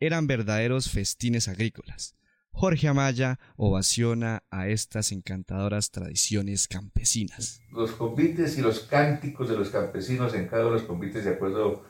eran 0.00 0.26
verdaderos 0.26 0.90
festines 0.90 1.46
agrícolas. 1.46 2.16
Jorge 2.50 2.88
Amaya 2.88 3.38
ovaciona 3.54 4.42
a 4.50 4.66
estas 4.66 5.12
encantadoras 5.12 5.92
tradiciones 5.92 6.66
campesinas. 6.66 7.60
Los 7.70 7.92
convites 7.92 8.58
y 8.58 8.62
los 8.62 8.80
cánticos 8.80 9.48
de 9.48 9.56
los 9.56 9.70
campesinos 9.70 10.34
en 10.34 10.48
cada 10.48 10.62
uno 10.62 10.74
de 10.74 10.80
los 10.80 10.88
convites 10.88 11.24
de 11.24 11.30
acuerdo 11.30 11.84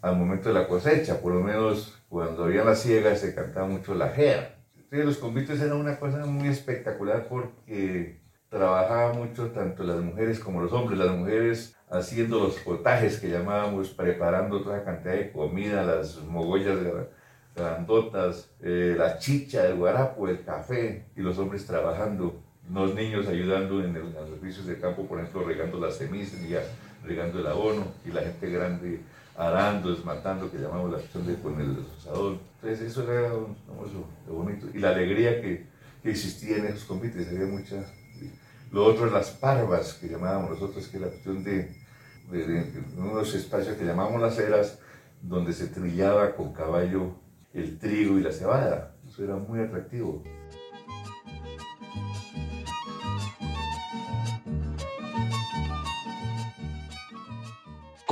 al 0.00 0.16
momento 0.16 0.48
de 0.48 0.54
la 0.54 0.68
cosecha, 0.68 1.20
por 1.20 1.32
lo 1.32 1.40
menos 1.40 2.02
cuando 2.08 2.44
había 2.44 2.64
la 2.64 2.74
siega 2.74 3.14
se 3.16 3.34
cantaba 3.34 3.66
mucho 3.66 3.94
la 3.94 4.10
jea. 4.10 4.56
Entonces 4.76 5.06
los 5.06 5.16
convites 5.18 5.60
eran 5.60 5.78
una 5.78 5.98
cosa 5.98 6.26
muy 6.26 6.48
espectacular 6.48 7.26
porque 7.28 8.20
trabajaba 8.48 9.14
mucho 9.14 9.50
tanto 9.52 9.82
las 9.82 10.00
mujeres 10.00 10.38
como 10.38 10.60
los 10.60 10.72
hombres, 10.72 10.98
las 10.98 11.16
mujeres 11.16 11.74
haciendo 11.90 12.40
los 12.40 12.56
potajes 12.56 13.18
que 13.18 13.30
llamábamos, 13.30 13.90
preparando 13.90 14.62
toda 14.62 14.84
cantidad 14.84 15.14
de 15.14 15.32
comida, 15.32 15.82
las 15.84 16.18
mogollas 16.22 16.78
grandotas, 17.54 18.50
eh, 18.62 18.94
la 18.96 19.18
chicha, 19.18 19.66
el 19.66 19.76
guarapo, 19.76 20.28
el 20.28 20.42
café, 20.42 21.06
y 21.16 21.20
los 21.20 21.38
hombres 21.38 21.66
trabajando, 21.66 22.42
los 22.70 22.94
niños 22.94 23.26
ayudando 23.28 23.82
en, 23.84 23.94
los 23.94 24.28
servicios 24.28 24.66
de 24.66 24.78
campo, 24.78 25.06
por 25.06 25.18
ejemplo, 25.20 25.44
regando 25.44 25.78
las 25.78 25.96
semillas, 25.96 26.64
regando 27.04 27.40
el 27.40 27.46
abono, 27.46 27.84
y 28.06 28.10
la 28.10 28.22
gente 28.22 28.50
grande 28.50 29.00
arando, 29.36 29.90
desmatando, 29.90 30.50
que 30.50 30.58
llamamos 30.58 30.90
la 30.90 30.98
acción 30.98 31.26
de 31.26 31.36
con 31.36 31.60
el 31.60 31.84
asador. 31.98 32.38
Entonces 32.56 32.90
eso 32.90 33.10
era 33.10 33.30
lo 33.30 34.34
bonito. 34.34 34.66
Y 34.72 34.78
la 34.78 34.90
alegría 34.90 35.40
que, 35.40 35.66
que, 36.02 36.10
existía 36.10 36.58
en 36.58 36.66
esos 36.66 36.84
convites, 36.84 37.28
había 37.28 37.46
mucha... 37.46 37.84
Lo 38.70 38.86
otro 38.86 39.06
es 39.06 39.12
las 39.12 39.30
parvas, 39.30 39.94
que 39.94 40.08
llamábamos 40.08 40.50
nosotros, 40.50 40.86
que 40.88 40.96
es 40.96 41.02
la 41.02 41.08
cuestión 41.08 41.44
de, 41.44 41.76
de, 42.30 42.84
unos 42.96 43.34
espacios 43.34 43.76
que 43.76 43.84
llamamos 43.84 44.20
las 44.20 44.38
eras, 44.38 44.78
donde 45.20 45.52
se 45.52 45.68
trillaba 45.68 46.34
con 46.34 46.52
caballo 46.52 47.14
el 47.52 47.78
trigo 47.78 48.18
y 48.18 48.22
la 48.22 48.32
cebada. 48.32 48.96
Eso 49.06 49.24
era 49.24 49.36
muy 49.36 49.60
atractivo. 49.60 50.22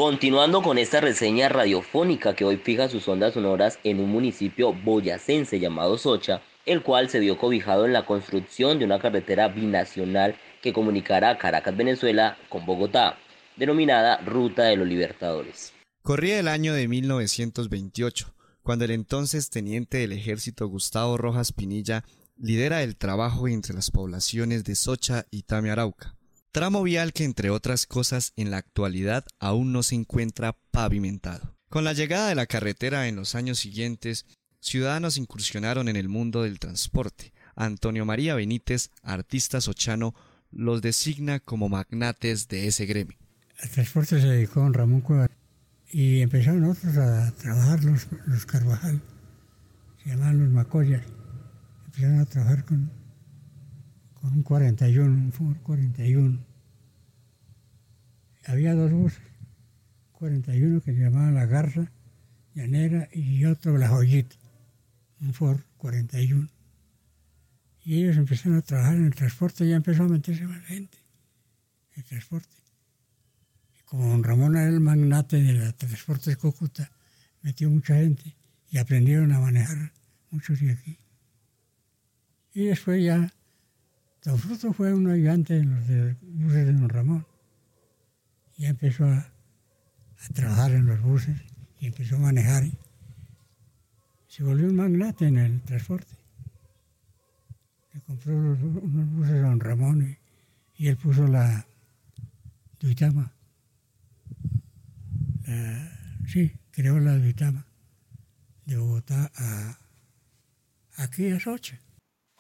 Continuando 0.00 0.62
con 0.62 0.78
esta 0.78 1.02
reseña 1.02 1.50
radiofónica 1.50 2.34
que 2.34 2.46
hoy 2.46 2.56
fija 2.56 2.88
sus 2.88 3.06
ondas 3.06 3.34
sonoras 3.34 3.78
en 3.84 4.00
un 4.00 4.08
municipio 4.08 4.72
boyacense 4.72 5.60
llamado 5.60 5.98
Socha, 5.98 6.40
el 6.64 6.82
cual 6.82 7.10
se 7.10 7.20
vio 7.20 7.36
cobijado 7.36 7.84
en 7.84 7.92
la 7.92 8.06
construcción 8.06 8.78
de 8.78 8.86
una 8.86 8.98
carretera 8.98 9.48
binacional 9.48 10.36
que 10.62 10.72
comunicará 10.72 11.36
Caracas, 11.36 11.76
Venezuela 11.76 12.38
con 12.48 12.64
Bogotá, 12.64 13.18
denominada 13.58 14.16
Ruta 14.22 14.62
de 14.62 14.76
los 14.76 14.88
Libertadores. 14.88 15.74
Corría 16.00 16.40
el 16.40 16.48
año 16.48 16.72
de 16.72 16.88
1928, 16.88 18.34
cuando 18.62 18.86
el 18.86 18.92
entonces 18.92 19.50
teniente 19.50 19.98
del 19.98 20.12
ejército 20.12 20.66
Gustavo 20.66 21.18
Rojas 21.18 21.52
Pinilla 21.52 22.04
lidera 22.38 22.82
el 22.82 22.96
trabajo 22.96 23.48
entre 23.48 23.74
las 23.74 23.90
poblaciones 23.90 24.64
de 24.64 24.76
Socha 24.76 25.26
y 25.30 25.42
Tame 25.42 25.70
Arauca 25.70 26.16
tramo 26.52 26.82
vial 26.82 27.12
que 27.12 27.24
entre 27.24 27.50
otras 27.50 27.86
cosas 27.86 28.32
en 28.36 28.50
la 28.50 28.58
actualidad 28.58 29.24
aún 29.38 29.72
no 29.72 29.82
se 29.82 29.94
encuentra 29.94 30.56
pavimentado. 30.70 31.56
Con 31.68 31.84
la 31.84 31.92
llegada 31.92 32.28
de 32.28 32.34
la 32.34 32.46
carretera 32.46 33.06
en 33.08 33.16
los 33.16 33.34
años 33.34 33.58
siguientes, 33.58 34.26
ciudadanos 34.60 35.16
incursionaron 35.16 35.88
en 35.88 35.96
el 35.96 36.08
mundo 36.08 36.42
del 36.42 36.58
transporte. 36.58 37.32
Antonio 37.54 38.04
María 38.04 38.34
Benítez, 38.34 38.90
artista 39.02 39.60
sochano, 39.60 40.14
los 40.50 40.82
designa 40.82 41.38
como 41.38 41.68
magnates 41.68 42.48
de 42.48 42.66
ese 42.66 42.86
gremio. 42.86 43.16
El 43.62 43.70
transporte 43.70 44.20
se 44.20 44.26
dedicó 44.26 44.64
a 44.64 44.70
Ramón 44.70 45.02
Cueva 45.02 45.30
y 45.92 46.20
empezaron 46.22 46.64
otros 46.64 46.96
a 46.96 47.32
trabajar 47.32 47.84
los 47.84 48.46
Carvajal, 48.46 49.00
se 50.02 50.10
llamaban 50.10 50.40
los 50.40 50.50
Macoyas. 50.50 51.02
Empezaron 51.86 52.20
a 52.20 52.26
trabajar 52.26 52.64
con 52.64 52.90
con 54.20 54.32
un 54.32 54.42
41, 54.42 55.06
un 55.06 55.32
Ford 55.32 55.56
41. 55.62 56.38
Había 58.46 58.74
dos 58.74 58.92
buses, 58.92 59.22
41 60.12 60.80
que 60.82 60.94
se 60.94 61.00
llamaban 61.00 61.34
La 61.34 61.46
Garza, 61.46 61.90
Llanera 62.54 63.08
y 63.12 63.44
otro 63.44 63.78
La 63.78 63.88
Joyita, 63.88 64.36
un 65.20 65.32
Ford 65.32 65.60
41. 65.78 66.48
Y 67.84 68.02
ellos 68.02 68.16
empezaron 68.18 68.58
a 68.58 68.62
trabajar 68.62 68.96
en 68.96 69.06
el 69.06 69.14
transporte 69.14 69.66
ya 69.66 69.76
empezó 69.76 70.04
a 70.04 70.08
meterse 70.08 70.46
más 70.46 70.64
gente 70.66 70.98
en 71.94 72.02
el 72.02 72.04
transporte. 72.04 72.56
Y 73.78 73.82
como 73.84 74.08
don 74.08 74.22
Ramón 74.22 74.56
era 74.56 74.68
el 74.68 74.80
magnate 74.80 75.42
de 75.42 75.72
transporte 75.72 76.30
de 76.30 76.36
Cúcuta, 76.36 76.90
metió 77.42 77.70
mucha 77.70 77.94
gente 77.94 78.36
y 78.70 78.78
aprendieron 78.78 79.32
a 79.32 79.40
manejar 79.40 79.92
muchos 80.30 80.60
de 80.60 80.72
aquí. 80.72 80.98
Y 82.52 82.64
después 82.64 83.02
ya 83.02 83.32
Don 84.24 84.38
Fruto 84.38 84.72
fue 84.74 84.92
un 84.92 85.08
ayudante 85.08 85.56
en 85.56 85.74
los 85.74 85.88
de 85.88 86.14
buses 86.22 86.66
de 86.66 86.72
Don 86.72 86.88
Ramón. 86.88 87.26
Y 88.58 88.66
empezó 88.66 89.06
a, 89.06 89.32
trabajar 90.34 90.72
en 90.72 90.84
los 90.84 91.00
buses 91.00 91.40
y 91.78 91.86
empezó 91.86 92.16
a 92.16 92.18
manejar. 92.18 92.64
Se 94.28 94.42
volvió 94.42 94.66
un 94.68 94.76
magnate 94.76 95.26
en 95.26 95.38
el 95.38 95.62
transporte. 95.62 96.14
Le 97.94 98.00
compró 98.02 98.36
unos 98.36 99.10
buses 99.12 99.32
a 99.32 99.48
Don 99.48 99.60
Ramón 99.60 100.18
y, 100.76 100.88
él 100.88 100.96
puso 100.96 101.26
la 101.26 101.66
Duitama. 102.78 103.32
sí, 106.26 106.52
creó 106.70 107.00
la 107.00 107.16
Duitama 107.16 107.66
de 108.66 108.76
Bogotá 108.76 109.32
a 109.34 109.78
aquí 110.96 111.30
a 111.30 111.40
Socha. 111.40 111.78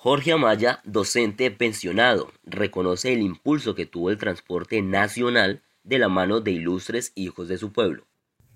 Jorge 0.02 0.32
Amaya, 0.32 0.80
docente 0.84 1.50
pensionado, 1.50 2.32
reconoce 2.42 3.12
el 3.12 3.20
impulso 3.20 3.74
que 3.74 3.84
tuvo 3.84 4.08
el 4.08 4.16
transporte 4.16 4.80
nacional 4.80 5.60
de 5.84 5.98
la 5.98 6.08
mano 6.08 6.40
de 6.40 6.52
ilustres 6.52 7.12
hijos 7.16 7.48
de 7.48 7.58
su 7.58 7.70
pueblo. 7.70 8.06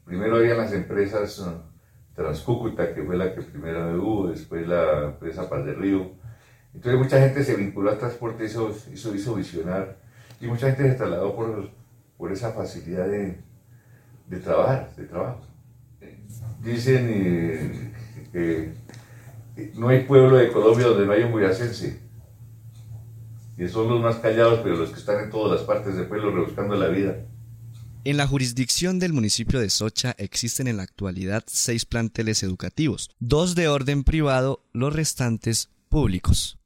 Primero 0.06 0.36
había 0.36 0.54
las 0.54 0.72
empresas 0.72 1.38
uh, 1.40 1.60
Transcúcuta, 2.14 2.94
que 2.94 3.02
fue 3.02 3.18
la 3.18 3.34
que 3.34 3.42
primero 3.42 3.92
hubo, 4.02 4.28
después 4.28 4.66
la 4.66 5.08
empresa 5.08 5.50
Paz 5.50 5.66
de 5.66 5.74
Río. 5.74 6.12
Entonces 6.72 6.98
mucha 6.98 7.20
gente 7.20 7.44
se 7.44 7.56
vinculó 7.56 7.90
al 7.90 7.98
transporte, 7.98 8.46
eso, 8.46 8.74
eso 8.90 9.14
hizo 9.14 9.34
visionar, 9.34 9.98
y 10.40 10.46
mucha 10.46 10.68
gente 10.68 10.92
se 10.92 10.96
trasladó 10.96 11.36
por, 11.36 11.68
por 12.16 12.32
esa 12.32 12.52
facilidad 12.52 13.06
de, 13.06 13.38
de 14.28 14.38
trabajar, 14.38 14.96
de 14.96 15.04
trabajo. 15.04 15.46
Dicen 16.62 17.06
eh, 17.10 17.92
que 18.32 18.83
no 19.74 19.88
hay 19.88 20.04
pueblo 20.04 20.36
de 20.36 20.50
Colombia 20.52 20.86
donde 20.86 21.06
no 21.06 21.12
haya 21.12 21.26
un 21.26 21.32
boyacense. 21.32 22.00
que 23.56 23.68
son 23.68 23.88
los 23.88 24.00
más 24.00 24.16
callados, 24.16 24.60
pero 24.62 24.76
los 24.76 24.90
que 24.90 24.98
están 24.98 25.22
en 25.24 25.30
todas 25.30 25.58
las 25.58 25.66
partes 25.66 25.94
del 25.96 26.06
pueblo 26.08 26.32
rebuscando 26.32 26.74
la 26.74 26.88
vida. 26.88 27.24
En 28.02 28.16
la 28.16 28.26
jurisdicción 28.26 28.98
del 28.98 29.12
municipio 29.12 29.60
de 29.60 29.70
Socha 29.70 30.14
existen 30.18 30.66
en 30.66 30.76
la 30.76 30.82
actualidad 30.82 31.44
seis 31.46 31.86
planteles 31.86 32.42
educativos, 32.42 33.10
dos 33.18 33.54
de 33.54 33.68
orden 33.68 34.04
privado, 34.04 34.62
los 34.72 34.94
restantes 34.94 35.70
públicos. 35.88 36.58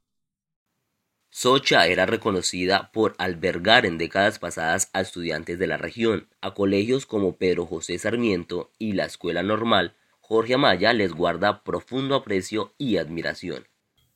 Socha 1.31 1.87
era 1.87 2.07
reconocida 2.07 2.91
por 2.91 3.15
albergar 3.19 3.87
en 3.87 3.99
décadas 3.99 4.41
pasadas 4.41 4.91
a 4.93 5.01
estudiantes 5.01 5.61
de 5.61 5.69
la 5.69 5.77
región. 5.77 6.27
A 6.41 6.55
colegios 6.55 7.07
como 7.07 7.37
Pedro 7.37 7.67
José 7.67 7.99
Sarmiento 7.99 8.73
y 8.79 8.95
la 8.95 9.05
Escuela 9.05 9.45
Normal, 9.45 9.95
Jorge 10.29 10.53
Amaya 10.53 10.93
les 10.93 11.15
guarda 11.15 11.63
profundo 11.65 12.15
aprecio 12.15 12.75
y 12.77 12.99
admiración. 12.99 13.65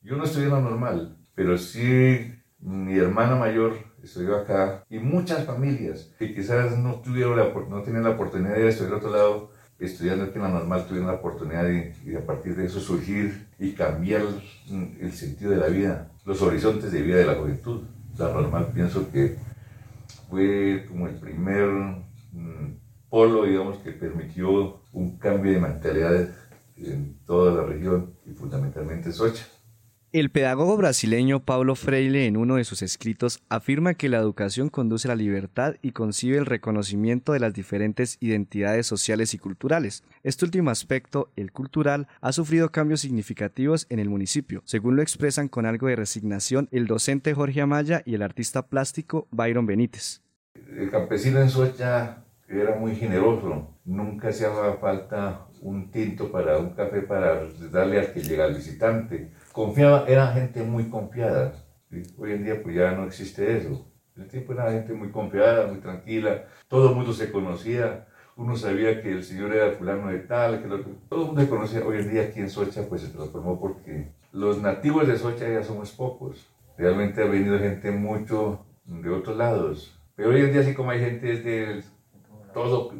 Yo 0.03 0.15
no 0.15 0.25
estudié 0.25 0.47
la 0.47 0.59
normal, 0.59 1.17
pero 1.33 1.57
sí 1.57 2.35
mi 2.59 2.95
hermana 2.95 3.35
mayor 3.35 3.79
estudió 4.03 4.35
acá 4.35 4.83
y 4.91 4.99
muchas 4.99 5.43
familias 5.43 6.13
que 6.19 6.35
quizás 6.35 6.77
no 6.77 7.01
tuvieron 7.01 7.35
la, 7.35 7.51
no 7.67 7.81
tenían 7.81 8.03
la 8.03 8.11
oportunidad 8.11 8.53
de 8.53 8.67
estudiar 8.67 8.93
a 8.93 8.97
otro 8.97 9.09
lado, 9.09 9.51
estudiando 9.79 10.25
aquí 10.25 10.35
en 10.35 10.43
la 10.43 10.49
normal 10.49 10.85
tuvieron 10.85 11.07
la 11.07 11.15
oportunidad 11.15 11.63
de, 11.63 11.95
y 12.05 12.13
a 12.13 12.23
partir 12.23 12.55
de 12.55 12.67
eso 12.67 12.79
surgir 12.79 13.47
y 13.57 13.71
cambiar 13.71 14.21
el 14.69 15.11
sentido 15.13 15.49
de 15.49 15.57
la 15.57 15.67
vida, 15.67 16.11
los 16.25 16.39
horizontes 16.43 16.91
de 16.91 17.01
vida 17.01 17.17
de 17.17 17.25
la 17.25 17.33
juventud. 17.33 17.81
La 18.19 18.31
normal 18.31 18.69
pienso 18.71 19.11
que 19.11 19.35
fue 20.29 20.85
como 20.87 21.07
el 21.07 21.15
primer 21.15 21.69
mm, 22.33 22.77
polo, 23.09 23.45
digamos, 23.45 23.77
que 23.79 23.93
permitió 23.93 24.82
un 24.93 25.17
cambio 25.17 25.51
de 25.51 25.59
mentalidad 25.59 26.29
en 26.77 27.17
toda 27.25 27.53
la 27.53 27.67
región 27.67 28.13
y 28.25 28.31
fundamentalmente 28.31 29.11
Socha. 29.11 29.45
El 30.13 30.29
pedagogo 30.29 30.77
brasileño 30.77 31.39
Paulo 31.39 31.73
Freire 31.73 32.27
en 32.27 32.37
uno 32.37 32.57
de 32.57 32.65
sus 32.65 32.83
escritos 32.83 33.41
afirma 33.49 33.95
que 33.95 34.09
la 34.09 34.19
educación 34.19 34.69
conduce 34.69 35.07
a 35.07 35.09
la 35.09 35.15
libertad 35.15 35.73
y 35.81 35.91
concibe 35.91 36.37
el 36.37 36.45
reconocimiento 36.45 37.33
de 37.33 37.39
las 37.39 37.55
diferentes 37.55 38.17
identidades 38.19 38.85
sociales 38.85 39.33
y 39.33 39.39
culturales. 39.39 40.03
Este 40.21 40.45
último 40.45 40.69
aspecto, 40.69 41.31
el 41.35 41.51
cultural, 41.51 42.07
ha 42.21 42.31
sufrido 42.31 42.71
cambios 42.71 43.01
significativos 43.01 43.87
en 43.89 43.97
el 43.97 44.07
municipio, 44.07 44.61
según 44.65 44.95
lo 44.95 45.01
expresan 45.01 45.47
con 45.47 45.65
algo 45.65 45.87
de 45.87 45.95
resignación 45.95 46.69
el 46.71 46.85
docente 46.85 47.33
Jorge 47.33 47.61
Amaya 47.61 48.03
y 48.05 48.13
el 48.13 48.21
artista 48.21 48.67
plástico 48.67 49.27
Byron 49.31 49.65
Benítez. 49.65 50.21
El 50.77 50.91
campesino 50.91 51.41
en 51.41 51.49
Socha 51.49 52.23
era 52.47 52.75
muy 52.75 52.95
generoso, 52.95 53.72
nunca 53.85 54.31
se 54.31 54.45
hacía 54.45 54.73
falta 54.79 55.47
un 55.61 55.91
tinto 55.91 56.31
para 56.31 56.57
un 56.57 56.71
café 56.71 57.01
para 57.01 57.43
darle 57.71 57.99
al 57.99 58.13
que 58.13 58.21
llega 58.21 58.45
al 58.45 58.55
visitante 58.55 59.31
confiaba, 59.53 60.05
era 60.07 60.27
gente 60.33 60.63
muy 60.63 60.89
confiada. 60.89 61.53
Hoy 62.17 62.33
en 62.33 62.43
día 62.43 62.61
pues 62.61 62.75
ya 62.75 62.91
no 62.91 63.05
existe 63.05 63.57
eso. 63.57 63.87
El 64.17 64.27
tiempo 64.27 64.53
era 64.53 64.71
gente 64.71 64.93
muy 64.93 65.09
confiada, 65.11 65.67
muy 65.67 65.79
tranquila, 65.79 66.45
todo 66.67 66.89
el 66.89 66.95
mundo 66.95 67.13
se 67.13 67.31
conocía, 67.31 68.07
uno 68.35 68.55
sabía 68.55 69.01
que 69.01 69.11
el 69.11 69.23
señor 69.23 69.55
era 69.55 69.71
fulano 69.71 70.09
de 70.09 70.19
tal, 70.19 70.61
que 70.61 70.67
todo 70.67 71.21
el 71.21 71.27
mundo 71.27 71.41
se 71.41 71.49
conocía. 71.49 71.85
Hoy 71.85 71.99
en 71.99 72.11
día 72.11 72.23
aquí 72.23 72.39
en 72.39 72.49
Socha 72.49 72.83
pues 72.89 73.01
se 73.01 73.09
transformó 73.09 73.59
porque 73.59 74.11
los 74.31 74.61
nativos 74.61 75.07
de 75.07 75.17
Socha 75.17 75.47
ya 75.47 75.63
somos 75.63 75.91
pocos. 75.91 76.47
Realmente 76.77 77.21
ha 77.21 77.25
venido 77.25 77.57
gente 77.59 77.91
mucho 77.91 78.65
de 78.85 79.09
otros 79.09 79.37
lados. 79.37 79.99
Pero 80.15 80.29
hoy 80.29 80.41
en 80.41 80.51
día 80.51 80.63
sí 80.63 80.73
como 80.73 80.91
hay 80.91 80.99
gente 80.99 81.37
de 81.37 81.83
todo 82.53 82.91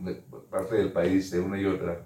parte 0.54 0.76
del 0.76 0.94
país, 0.94 1.32
de 1.32 1.42
una 1.42 1.60
y 1.60 1.66
otra, 1.66 2.06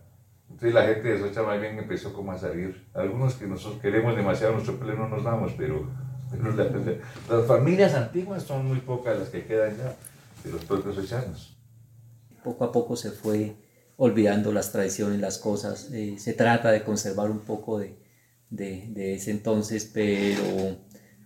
entonces 0.50 0.74
la 0.74 0.88
gente 0.88 1.10
de 1.10 1.20
Socha 1.20 1.44
más 1.44 1.60
bien 1.60 1.78
empezó 1.78 2.14
como 2.14 2.32
a 2.32 2.38
salir. 2.38 2.88
Algunos 2.94 3.36
que 3.36 3.46
nosotros 3.48 3.82
queremos 3.82 4.16
demasiado 4.16 4.54
nuestro 4.54 4.80
pleno 4.80 5.08
nos 5.08 5.24
damos, 5.24 5.54
pero, 5.58 5.88
las 7.30 7.46
familias 7.46 7.94
antiguas 7.94 8.44
son 8.44 8.66
muy 8.66 8.80
pocas 8.80 9.18
las 9.18 9.30
que 9.30 9.46
quedan 9.46 9.78
ya 9.78 9.96
de 10.44 10.52
los 10.52 10.66
propios 10.66 10.96
sochanos. 10.96 11.58
Poco 12.44 12.66
a 12.66 12.72
poco 12.72 12.96
se 12.96 13.12
fue 13.12 13.56
olvidando 13.96 14.52
las 14.52 14.72
tradiciones, 14.72 15.20
las 15.20 15.38
cosas. 15.38 15.90
Eh, 15.94 16.16
se 16.18 16.34
trata 16.34 16.72
de 16.72 16.84
conservar 16.84 17.30
un 17.30 17.40
poco 17.40 17.80
de, 17.80 17.98
de, 18.50 18.88
de, 18.90 19.16
ese 19.16 19.32
entonces, 19.32 19.90
pero, 19.94 20.78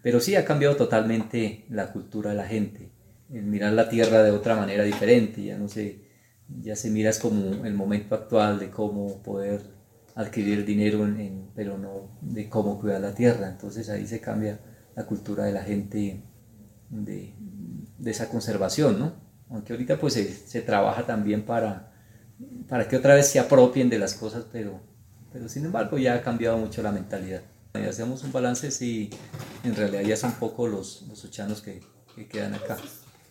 pero 0.04 0.20
sí 0.20 0.36
ha 0.36 0.46
cambiado 0.46 0.76
totalmente 0.76 1.66
la 1.70 1.92
cultura 1.92 2.32
de 2.32 2.38
la 2.38 2.46
gente. 2.46 2.92
El 3.32 3.44
mirar 3.44 3.74
la 3.74 3.90
tierra 3.90 4.24
de 4.24 4.32
otra 4.32 4.56
manera 4.56 4.84
diferente, 4.84 5.44
ya 5.44 5.58
no 5.58 5.68
sé 5.68 6.11
ya 6.60 6.76
se 6.76 6.90
miras 6.90 7.20
como 7.20 7.66
el 7.66 7.74
momento 7.74 8.16
actual 8.16 8.60
de 8.60 8.70
cómo 8.70 9.22
poder 9.24 9.62
adquirir 10.16 10.66
dinero, 10.66 11.06
en, 11.06 11.50
pero 11.56 11.78
no 11.78 12.18
de 12.22 12.50
cómo 12.50 12.80
cuidar 12.80 13.02
la 13.02 13.14
tierra. 13.14 13.50
Entonces 13.50 13.90
ahí 13.90 14.08
se 14.08 14.20
cambia 14.20 14.60
la 14.96 15.06
cultura 15.06 15.46
de 15.46 15.54
la 15.54 15.64
gente 15.64 16.24
de, 16.90 17.36
de 17.98 18.12
esa 18.12 18.30
conservación, 18.30 19.00
¿no? 19.00 19.14
Aunque 19.50 19.74
ahorita 19.74 20.00
pues 20.00 20.14
se, 20.14 20.62
trabaja 20.62 21.06
también 21.06 21.46
para, 21.46 21.94
para 22.68 22.88
que 22.88 22.96
otra 22.96 23.16
vez 23.16 23.28
se 23.28 23.40
apropien 23.40 23.90
de 23.90 24.00
las 24.00 24.14
cosas, 24.14 24.46
pero, 24.52 24.80
pero 25.32 25.50
sin 25.50 25.66
embargo 25.66 25.98
ya 25.98 26.16
ha 26.16 26.22
cambiado 26.22 26.58
mucho 26.58 26.82
la 26.82 26.92
mentalidad. 26.92 27.42
Y 27.76 27.86
hacemos 27.86 28.24
un 28.24 28.32
balance 28.32 28.72
si 28.72 29.10
en 29.64 29.76
realidad 29.76 30.02
ya 30.02 30.18
son 30.18 30.34
pocos 30.34 30.70
los, 30.70 31.02
los 31.08 31.24
ochanos 31.26 31.62
que, 31.62 31.82
que 32.16 32.28
quedan 32.28 32.54
acá 32.54 32.78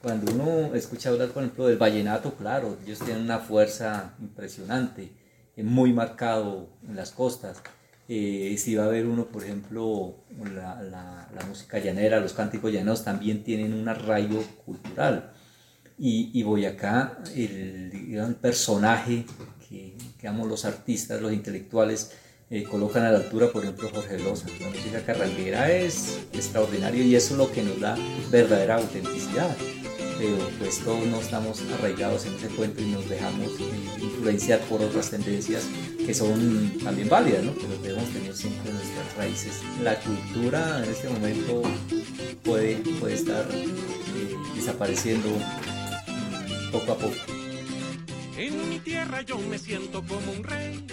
cuando 0.03 0.33
uno 0.33 0.75
escucha 0.75 1.11
hablar, 1.11 1.29
por 1.29 1.43
ejemplo, 1.43 1.67
del 1.67 1.77
vallenato, 1.77 2.35
claro, 2.35 2.79
ellos 2.85 3.01
tienen 3.01 3.23
una 3.23 3.39
fuerza 3.39 4.15
impresionante, 4.21 5.13
muy 5.57 5.93
marcado 5.93 6.71
en 6.89 6.97
las 6.97 7.11
costas. 7.11 7.63
Eh, 8.09 8.57
si 8.59 8.75
va 8.75 8.87
a 8.87 8.89
ver 8.89 9.07
uno, 9.07 9.27
por 9.27 9.45
ejemplo, 9.45 10.17
la, 10.55 10.83
la, 10.83 11.47
música 11.47 11.79
llanera, 11.79 12.19
los 12.19 12.33
cánticos 12.33 12.73
llaneros 12.73 13.05
también 13.05 13.45
tienen 13.45 13.75
un 13.75 13.89
arraigo 13.89 14.43
cultural. 14.65 15.33
Y, 15.99 16.43
Boyacá, 16.43 17.19
el, 17.37 17.93
el 18.15 18.35
personaje 18.37 19.27
que, 19.69 19.95
digamos, 20.17 20.49
los 20.49 20.65
artistas, 20.65 21.21
los 21.21 21.31
intelectuales, 21.31 22.13
eh, 22.49 22.65
colocan 22.65 23.05
a 23.05 23.13
la 23.13 23.19
altura, 23.19 23.49
por 23.53 23.63
ejemplo, 23.63 23.91
Jorge 23.93 24.19
Loza. 24.19 24.49
La 24.61 24.71
música 24.71 25.05
carranguera 25.05 25.71
es 25.71 26.19
extraordinario 26.33 27.05
y 27.05 27.15
eso 27.15 27.35
es 27.35 27.39
lo 27.39 27.53
que 27.53 27.63
nos 27.63 27.79
da 27.79 27.97
verdadera 28.31 28.77
autenticidad 28.77 29.55
pero 30.21 30.37
pues 30.59 30.81
todos 30.81 31.07
no 31.07 31.19
estamos 31.19 31.63
arraigados 31.79 32.27
en 32.27 32.35
ese 32.35 32.49
cuento 32.49 32.83
y 32.83 32.87
nos 32.91 33.09
dejamos 33.09 33.53
eh, 33.59 34.03
influenciar 34.03 34.61
por 34.61 34.83
otras 34.83 35.09
tendencias 35.11 35.67
que 36.05 36.13
son 36.13 36.79
también 36.85 37.09
válidas, 37.09 37.43
¿no? 37.43 37.53
pero 37.55 37.79
debemos 37.83 38.11
tener 38.11 38.37
siempre 38.37 38.71
nuestras 38.71 39.17
raíces. 39.17 39.63
La 39.83 39.99
cultura 39.99 40.85
en 40.85 40.91
este 40.91 41.09
momento 41.09 41.63
puede, 42.45 42.77
puede 43.01 43.15
estar 43.15 43.49
eh, 43.51 44.37
desapareciendo 44.55 45.31
poco 46.71 46.93
a 46.93 46.99
poco. 46.99 47.17
En 48.37 48.69
mi 48.69 48.79
tierra 48.79 49.23
yo 49.23 49.39
me 49.39 49.59
siento 49.59 50.05
como 50.07 50.33
un 50.33 50.45
rey, 50.45 50.87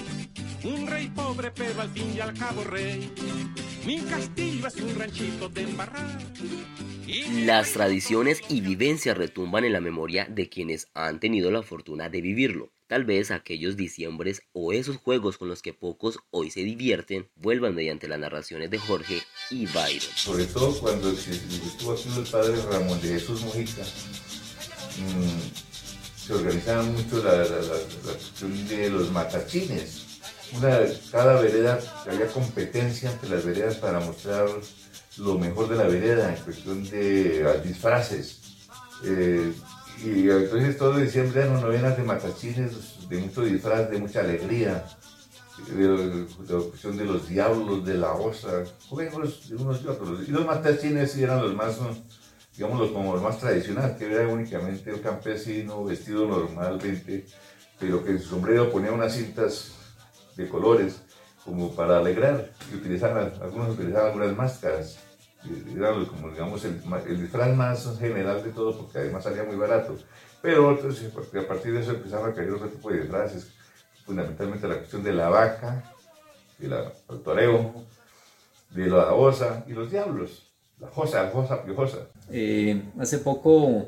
un 0.63 0.87
rey 0.87 1.09
pobre 1.09 1.51
pero 1.51 1.81
al 1.81 1.89
fin 1.89 2.13
y 2.15 2.21
al 2.21 2.33
cabo 2.33 2.63
rey. 2.63 3.11
Mi 3.85 3.99
castillo 3.99 4.67
es 4.67 4.75
un 4.77 4.95
ranchito 4.95 5.49
de 5.49 5.63
embarrar. 5.63 6.17
Las 7.07 7.71
tradiciones 7.71 8.41
y 8.49 8.59
vivencias 8.59 9.17
retumban 9.17 9.63
en 9.63 9.71
la 9.71 9.79
memoria 9.79 10.25
de 10.25 10.49
quienes 10.49 10.89
han 10.93 11.21
tenido 11.21 11.51
la 11.51 11.63
fortuna 11.63 12.09
de 12.09 12.19
vivirlo. 12.19 12.73
Tal 12.87 13.05
vez 13.05 13.31
aquellos 13.31 13.77
diciembres 13.77 14.41
o 14.51 14.73
esos 14.73 14.97
juegos 14.97 15.37
con 15.37 15.47
los 15.47 15.61
que 15.61 15.73
pocos 15.73 16.19
hoy 16.31 16.51
se 16.51 16.61
divierten 16.61 17.29
vuelvan 17.35 17.75
mediante 17.75 18.09
las 18.09 18.19
narraciones 18.19 18.69
de 18.71 18.77
Jorge 18.77 19.21
y 19.49 19.67
Byron. 19.67 20.01
Sobre 20.15 20.45
todo 20.45 20.77
cuando 20.79 21.11
estuvo 21.11 21.93
haciendo 21.93 22.21
el 22.21 22.27
padre 22.27 22.61
Ramón 22.71 22.99
de 23.01 23.07
Jesús 23.07 23.41
Mujica, 23.41 23.83
mmm, 23.83 26.25
se 26.25 26.33
organizaba 26.33 26.83
mucho 26.83 27.23
la, 27.23 27.45
cuestión 28.03 28.67
de 28.67 28.89
los 28.89 29.11
matachines. 29.11 30.03
Una, 30.53 30.79
cada 31.11 31.39
vereda 31.39 31.79
había 32.05 32.27
competencia 32.27 33.11
entre 33.11 33.29
las 33.29 33.45
veredas 33.45 33.77
para 33.77 34.01
mostrar 34.01 34.49
lo 35.19 35.37
mejor 35.37 35.67
de 35.69 35.75
la 35.75 35.83
vereda 35.83 36.35
en 36.35 36.43
cuestión 36.43 36.83
de 36.89 37.45
uh, 37.45 37.67
disfraces. 37.67 38.41
Eh, 39.03 39.53
y 40.03 40.29
entonces 40.29 40.77
todo 40.77 40.97
diciembre 40.97 41.41
eran 41.41 41.59
novenas 41.59 41.97
de 41.97 42.03
matachines, 42.03 43.07
de 43.09 43.17
mucho 43.17 43.41
disfraz, 43.41 43.89
de 43.89 43.97
mucha 43.97 44.19
alegría, 44.19 44.85
de, 45.69 46.27
la 46.47 46.59
cuestión 46.59 46.97
de 46.97 47.05
los 47.05 47.27
diablos, 47.27 47.83
de 47.83 47.95
la 47.95 48.13
osa, 48.13 48.63
juegos 48.89 49.49
de 49.49 49.55
unos 49.55 49.81
y 49.81 49.87
otros. 49.87 50.27
Y 50.27 50.31
los 50.31 50.45
matachines 50.45 51.15
eran 51.17 51.41
los 51.41 51.55
más, 51.55 51.77
digamos, 52.55 52.79
los, 52.79 52.91
como 52.91 53.13
los 53.13 53.23
más 53.23 53.39
tradicionales, 53.39 53.97
que 53.97 54.05
era 54.05 54.27
únicamente 54.27 54.91
el 54.91 55.01
campesino 55.01 55.83
vestido 55.83 56.27
normalmente, 56.27 57.25
pero 57.79 58.03
que 58.03 58.11
en 58.11 58.19
su 58.19 58.29
sombrero 58.29 58.71
ponía 58.71 58.91
unas 58.91 59.15
cintas 59.15 59.71
de 60.35 60.47
colores 60.47 61.01
como 61.43 61.73
para 61.73 61.97
alegrar, 61.97 62.51
y 62.71 62.75
utilizaban, 62.75 63.33
algunos 63.41 63.69
utilizaban 63.69 64.07
algunas 64.07 64.35
máscaras 64.35 64.99
era 65.75 65.93
como 66.07 66.29
digamos 66.29 66.65
el, 66.65 66.81
el, 67.07 67.21
disfraz 67.21 67.55
más 67.55 67.97
general 67.99 68.43
de 68.43 68.49
todo 68.51 68.77
porque 68.77 68.97
además 68.99 69.23
salía 69.23 69.43
muy 69.43 69.55
barato. 69.55 69.95
Pero 70.41 70.69
a 70.71 71.47
partir 71.47 71.73
de 71.73 71.81
eso 71.81 71.91
empezaron 71.91 72.31
a 72.31 72.33
caer 72.33 72.51
otro 72.51 72.67
tipo 72.67 72.89
de 72.89 73.01
disfraces, 73.01 73.51
fundamentalmente 74.05 74.67
la 74.67 74.77
cuestión 74.77 75.03
de 75.03 75.13
la 75.13 75.29
vaca, 75.29 75.83
del 76.57 77.21
toreo, 77.23 77.85
de 78.71 78.87
la 78.87 79.13
osa 79.13 79.65
y 79.67 79.73
los 79.73 79.91
diablos. 79.91 80.43
La 80.79 80.87
Josa, 80.89 81.31
Josa 81.31 81.63
Piojosa. 81.63 82.07
Eh, 82.29 82.83
hace 82.99 83.17
poco, 83.17 83.87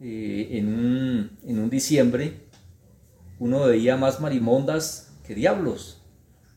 eh, 0.00 0.48
en, 0.52 0.68
un, 0.68 1.38
en 1.42 1.58
un 1.58 1.68
diciembre, 1.68 2.46
uno 3.40 3.66
veía 3.66 3.96
más 3.96 4.20
marimondas 4.20 5.12
que 5.26 5.34
diablos. 5.34 5.99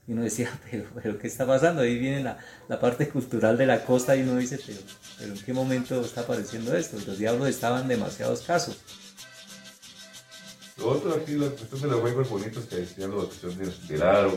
Y 0.08 0.12
uno 0.14 0.24
decía, 0.24 0.50
pero, 0.72 0.86
pero 1.02 1.18
¿qué 1.18 1.28
está 1.28 1.46
pasando? 1.48 1.82
Ahí 1.82 1.98
viene 1.98 2.22
la, 2.24 2.38
la, 2.68 2.80
parte 2.80 3.08
cultural 3.10 3.58
de 3.58 3.66
la 3.66 3.86
costa 3.86 4.16
y 4.16 4.24
uno 4.24 4.38
dice, 4.38 4.60
pero, 4.66 4.80
pero 5.18 5.34
¿en 5.34 5.40
qué 5.44 5.54
momento 5.54 6.02
está 6.02 6.22
apareciendo 6.22 6.76
esto? 6.76 6.98
Los 7.08 7.18
diablos 7.18 7.48
estaban 7.48 7.88
demasiado 7.88 8.34
escasos. 8.34 8.82
Lo 10.78 10.90
otro 10.90 11.14
aquí, 11.14 11.34
la 11.36 11.50
cuestión 11.50 11.82
de 11.82 11.88
los 11.88 12.02
juegos 12.02 12.30
bonitos 12.30 12.66
que 12.66 12.78
decían, 12.78 13.12
la 13.12 13.18
cuestión 13.26 13.58
del, 13.58 13.88
del 13.88 14.02
aro, 14.02 14.32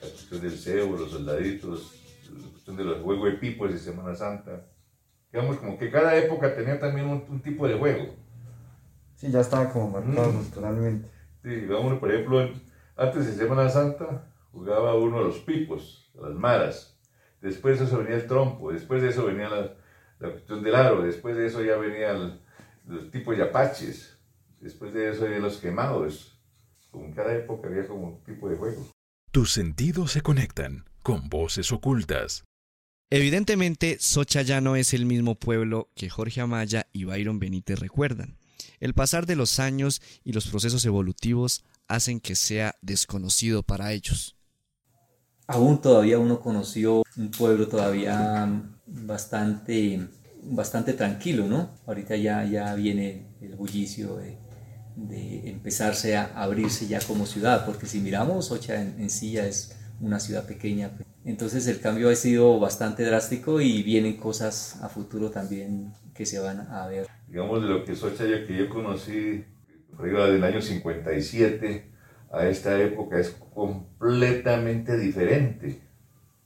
la 0.00 0.08
cuestión 0.08 0.40
del 0.40 0.58
cebo, 0.58 0.96
los 0.96 1.10
soldaditos, 1.10 1.92
la 2.32 2.48
cuestión 2.50 2.76
de 2.76 2.84
los 2.84 3.02
juegos 3.02 3.32
de 3.32 3.36
pipos 3.38 3.72
de 3.72 3.78
Semana 3.78 4.14
Santa. 4.14 4.64
Digamos, 5.32 5.58
como 5.58 5.76
que 5.76 5.90
cada 5.90 6.16
época 6.16 6.54
tenía 6.54 6.78
también 6.80 7.08
un, 7.08 7.24
un 7.28 7.42
tipo 7.42 7.66
de 7.68 7.74
juego. 7.76 8.14
Sí, 9.16 9.30
ya 9.30 9.40
estaba 9.40 9.70
como 9.70 9.90
marcado 9.90 10.32
Mm. 10.32 10.36
culturalmente. 10.36 11.08
Sí, 11.42 11.48
digamos, 11.50 11.98
por 11.98 12.12
ejemplo, 12.12 12.48
antes 12.96 13.26
de 13.26 13.32
Semana 13.34 13.68
Santa 13.68 14.24
jugaba 14.56 14.94
uno 14.94 15.18
a 15.18 15.22
los 15.22 15.38
pipos, 15.40 16.10
a 16.18 16.28
las 16.28 16.34
maras. 16.34 16.98
Después 17.42 17.78
de 17.78 17.84
eso 17.84 17.98
venía 17.98 18.16
el 18.16 18.26
trompo, 18.26 18.72
después 18.72 19.02
de 19.02 19.10
eso 19.10 19.26
venía 19.26 19.50
la, 19.50 19.76
la 20.18 20.30
cuestión 20.30 20.62
del 20.62 20.74
aro, 20.74 21.02
después 21.02 21.36
de 21.36 21.46
eso 21.46 21.62
ya 21.62 21.76
venían 21.76 22.40
los 22.86 23.10
tipos 23.10 23.36
de 23.36 23.42
apaches, 23.42 24.18
después 24.58 24.94
de 24.94 25.10
eso 25.10 25.24
venían 25.24 25.42
los 25.42 25.58
quemados. 25.58 26.40
Como 26.90 27.04
en 27.04 27.12
cada 27.12 27.34
época 27.34 27.68
había 27.68 27.86
como 27.86 28.08
un 28.08 28.24
tipo 28.24 28.48
de 28.48 28.56
juego. 28.56 28.90
Tus 29.30 29.52
sentidos 29.52 30.12
se 30.12 30.22
conectan 30.22 30.86
con 31.02 31.28
voces 31.28 31.70
ocultas. 31.70 32.44
Evidentemente, 33.10 33.98
Socha 34.00 34.40
ya 34.40 34.62
no 34.62 34.74
es 34.74 34.94
el 34.94 35.04
mismo 35.04 35.34
pueblo 35.34 35.90
que 35.94 36.08
Jorge 36.08 36.40
Amaya 36.40 36.86
y 36.92 37.04
Byron 37.04 37.38
Benítez 37.38 37.78
recuerdan. 37.78 38.38
El 38.80 38.94
pasar 38.94 39.26
de 39.26 39.36
los 39.36 39.60
años 39.60 40.00
y 40.24 40.32
los 40.32 40.46
procesos 40.46 40.84
evolutivos 40.86 41.62
hacen 41.86 42.20
que 42.20 42.34
sea 42.34 42.74
desconocido 42.80 43.62
para 43.62 43.92
ellos. 43.92 44.35
Aún 45.48 45.80
todavía 45.80 46.18
uno 46.18 46.40
conoció 46.40 47.04
un 47.16 47.30
pueblo 47.30 47.68
todavía 47.68 48.48
bastante, 48.86 50.00
bastante 50.42 50.92
tranquilo, 50.92 51.46
¿no? 51.46 51.70
Ahorita 51.86 52.16
ya, 52.16 52.44
ya 52.44 52.74
viene 52.74 53.26
el 53.40 53.54
bullicio 53.54 54.16
de, 54.16 54.38
empezarse 55.48 56.16
a 56.16 56.32
abrirse 56.34 56.86
ya 56.86 57.00
como 57.00 57.26
ciudad, 57.26 57.66
porque 57.66 57.86
si 57.86 58.00
miramos, 58.00 58.50
Ocha 58.50 58.80
en, 58.80 59.10
sí 59.10 59.32
ya 59.32 59.46
es 59.46 59.76
una 60.00 60.18
ciudad 60.18 60.46
pequeña. 60.46 60.90
Entonces 61.24 61.66
el 61.66 61.80
cambio 61.80 62.08
ha 62.08 62.14
sido 62.14 62.58
bastante 62.58 63.04
drástico 63.04 63.60
y 63.60 63.82
vienen 63.82 64.16
cosas 64.16 64.80
a 64.82 64.88
futuro 64.88 65.30
también 65.30 65.92
que 66.14 66.24
se 66.24 66.38
van 66.38 66.60
a 66.70 66.86
ver. 66.86 67.06
Digamos, 67.28 67.62
de 67.62 67.68
lo 67.68 67.84
que 67.84 67.94
Socha 67.94 68.24
yo, 68.24 68.46
que 68.46 68.56
yo 68.56 68.68
conocí 68.68 69.44
arriba 69.98 70.28
del 70.28 70.42
año 70.42 70.60
57 70.60 71.95
a 72.30 72.46
esta 72.46 72.80
época 72.80 73.18
es 73.18 73.30
completamente 73.54 74.96
diferente. 74.98 75.80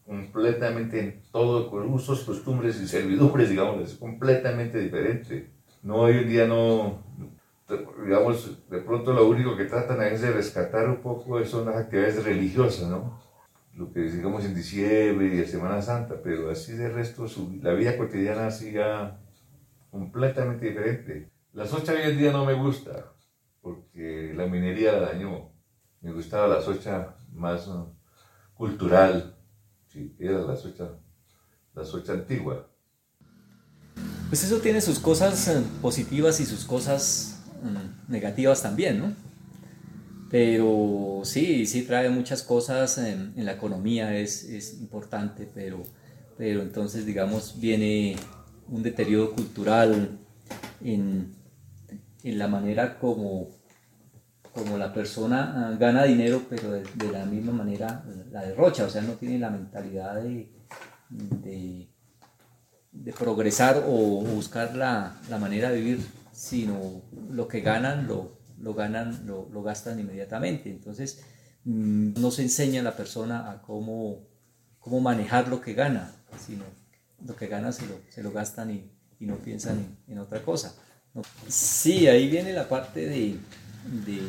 Completamente 0.04 0.98
en 0.98 1.22
todo, 1.30 1.70
con 1.70 1.92
usos, 1.92 2.24
costumbres 2.24 2.80
y 2.80 2.88
servidumbres, 2.88 3.48
digamos, 3.48 3.80
es 3.82 3.94
completamente 3.94 4.78
diferente. 4.78 5.50
No, 5.82 5.96
hoy 5.96 6.18
en 6.18 6.28
día 6.28 6.46
no, 6.46 7.02
digamos, 8.02 8.68
de 8.68 8.78
pronto 8.78 9.12
lo 9.12 9.28
único 9.28 9.56
que 9.56 9.64
tratan 9.64 10.02
es 10.02 10.20
de 10.20 10.32
rescatar 10.32 10.88
un 10.88 11.00
poco 11.00 11.42
son 11.44 11.66
las 11.66 11.76
actividades 11.76 12.24
religiosas, 12.24 12.88
¿no? 12.88 13.20
Lo 13.74 13.92
que 13.92 14.00
digamos 14.00 14.44
en 14.44 14.54
diciembre 14.54 15.34
y 15.34 15.38
en 15.38 15.46
Semana 15.46 15.80
Santa, 15.80 16.16
pero 16.22 16.50
así 16.50 16.72
de 16.72 16.90
resto, 16.90 17.26
la 17.62 17.72
vida 17.72 17.96
cotidiana 17.96 18.48
así 18.48 18.72
ya 18.72 19.20
completamente 19.90 20.66
diferente. 20.66 21.30
La 21.52 21.66
socha 21.66 21.92
hoy 21.92 22.02
en 22.02 22.18
día 22.18 22.32
no 22.32 22.44
me 22.44 22.54
gusta, 22.54 23.12
porque 23.60 24.32
la 24.34 24.46
minería 24.46 24.92
la 24.92 25.12
dañó. 25.12 25.50
Me 26.00 26.12
gustaba 26.12 26.48
la 26.48 26.62
socha 26.62 27.14
más 27.32 27.68
cultural, 28.54 29.36
era 30.18 30.40
la 30.40 30.56
socha, 30.56 30.90
la 31.74 31.84
socha 31.84 32.12
antigua. 32.12 32.70
Pues 34.28 34.44
eso 34.44 34.58
tiene 34.58 34.80
sus 34.80 34.98
cosas 34.98 35.48
eh, 35.48 35.62
positivas 35.82 36.40
y 36.40 36.46
sus 36.46 36.64
cosas 36.64 37.42
mm, 37.62 38.12
negativas 38.12 38.62
también, 38.62 39.00
¿no? 39.00 39.12
Pero 40.30 41.22
sí, 41.24 41.66
sí 41.66 41.82
trae 41.82 42.08
muchas 42.08 42.42
cosas 42.44 42.96
en, 42.98 43.34
en 43.36 43.44
la 43.44 43.52
economía, 43.52 44.16
es, 44.16 44.44
es 44.44 44.80
importante, 44.80 45.50
pero, 45.52 45.82
pero 46.38 46.62
entonces, 46.62 47.04
digamos, 47.04 47.60
viene 47.60 48.16
un 48.68 48.82
deterioro 48.82 49.32
cultural 49.32 50.18
en, 50.82 51.34
en 52.22 52.38
la 52.38 52.46
manera 52.46 52.98
como, 53.00 53.48
como 54.52 54.78
la 54.78 54.92
persona 54.92 55.68
ah, 55.68 55.76
gana 55.78 56.04
dinero, 56.04 56.42
pero 56.48 56.72
de, 56.72 57.12
la 57.12 57.24
misma 57.24 57.52
manera 57.52 58.04
la 58.30 58.42
derrocha, 58.42 58.84
o 58.84 58.90
sea, 58.90 59.02
no 59.02 59.12
tiene 59.14 59.38
la 59.38 59.50
mentalidad 59.50 60.16
de, 60.16 60.50
de, 61.08 61.88
progresar 63.18 63.84
o 63.86 64.22
buscar 64.22 64.74
la, 64.76 65.20
la 65.28 65.38
manera 65.38 65.70
de 65.70 65.80
vivir, 65.80 66.06
sino 66.32 67.02
lo 67.30 67.48
que 67.48 67.60
ganan 67.60 68.06
lo, 68.06 68.40
lo 68.60 68.74
ganan, 68.74 69.26
lo, 69.26 69.48
lo 69.52 69.62
gastan 69.62 69.98
inmediatamente. 69.98 70.70
Entonces, 70.70 71.22
mm, 71.64 72.20
no 72.20 72.30
se 72.30 72.42
enseña 72.42 72.80
a 72.80 72.84
la 72.84 72.96
persona 72.96 73.50
a 73.50 73.62
cómo, 73.62 74.26
cómo 74.78 75.00
manejar 75.00 75.48
lo 75.48 75.60
que 75.60 75.74
gana, 75.74 76.12
sino 76.38 76.64
lo 77.26 77.36
que 77.36 77.46
gana 77.46 77.72
se 77.72 77.86
lo, 77.86 77.96
se 78.08 78.22
lo 78.22 78.32
gastan 78.32 78.70
y, 78.70 78.90
no 79.20 79.36
piensan 79.36 79.98
en, 80.08 80.18
otra 80.18 80.40
cosa. 80.42 80.74
Sí, 81.46 82.06
ahí 82.06 82.30
viene 82.30 82.54
la 82.54 82.66
parte 82.66 83.06
de, 83.06 83.36
de, 83.84 84.20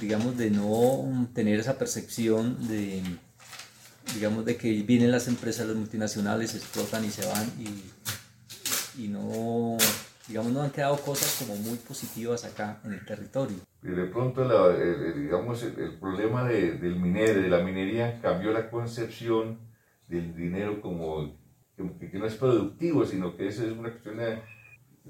digamos, 0.00 0.36
de 0.36 0.50
no 0.50 1.28
tener 1.34 1.60
esa 1.60 1.78
percepción 1.78 2.68
de, 2.68 3.02
digamos, 4.14 4.44
de 4.44 4.56
que 4.56 4.82
vienen 4.82 5.10
las 5.10 5.28
empresas, 5.28 5.66
las 5.66 5.76
multinacionales, 5.76 6.54
explotan 6.54 7.04
y 7.04 7.10
se 7.10 7.26
van 7.26 7.46
y, 7.58 9.02
y 9.04 9.08
no, 9.08 9.76
digamos, 10.28 10.52
no 10.52 10.62
han 10.62 10.70
quedado 10.70 10.96
cosas 10.98 11.36
como 11.38 11.56
muy 11.56 11.76
positivas 11.78 12.44
acá 12.44 12.80
en 12.84 12.92
el 12.92 13.04
territorio. 13.04 13.56
Y 13.82 13.88
de 13.88 14.04
pronto, 14.04 14.44
la, 14.44 14.76
el, 14.76 15.02
el, 15.06 15.22
digamos, 15.22 15.62
el, 15.62 15.78
el 15.78 15.98
problema 15.98 16.44
de, 16.44 16.78
del 16.78 16.96
minero, 16.96 17.42
de 17.42 17.48
la 17.48 17.64
minería, 17.64 18.20
cambió 18.20 18.52
la 18.52 18.70
concepción 18.70 19.58
del 20.08 20.36
dinero 20.36 20.80
como 20.80 21.36
que, 21.98 22.10
que 22.10 22.18
no 22.18 22.26
es 22.26 22.34
productivo, 22.34 23.04
sino 23.04 23.36
que 23.36 23.48
eso 23.48 23.64
es 23.64 23.72
una 23.72 23.90
cuestión 23.90 24.18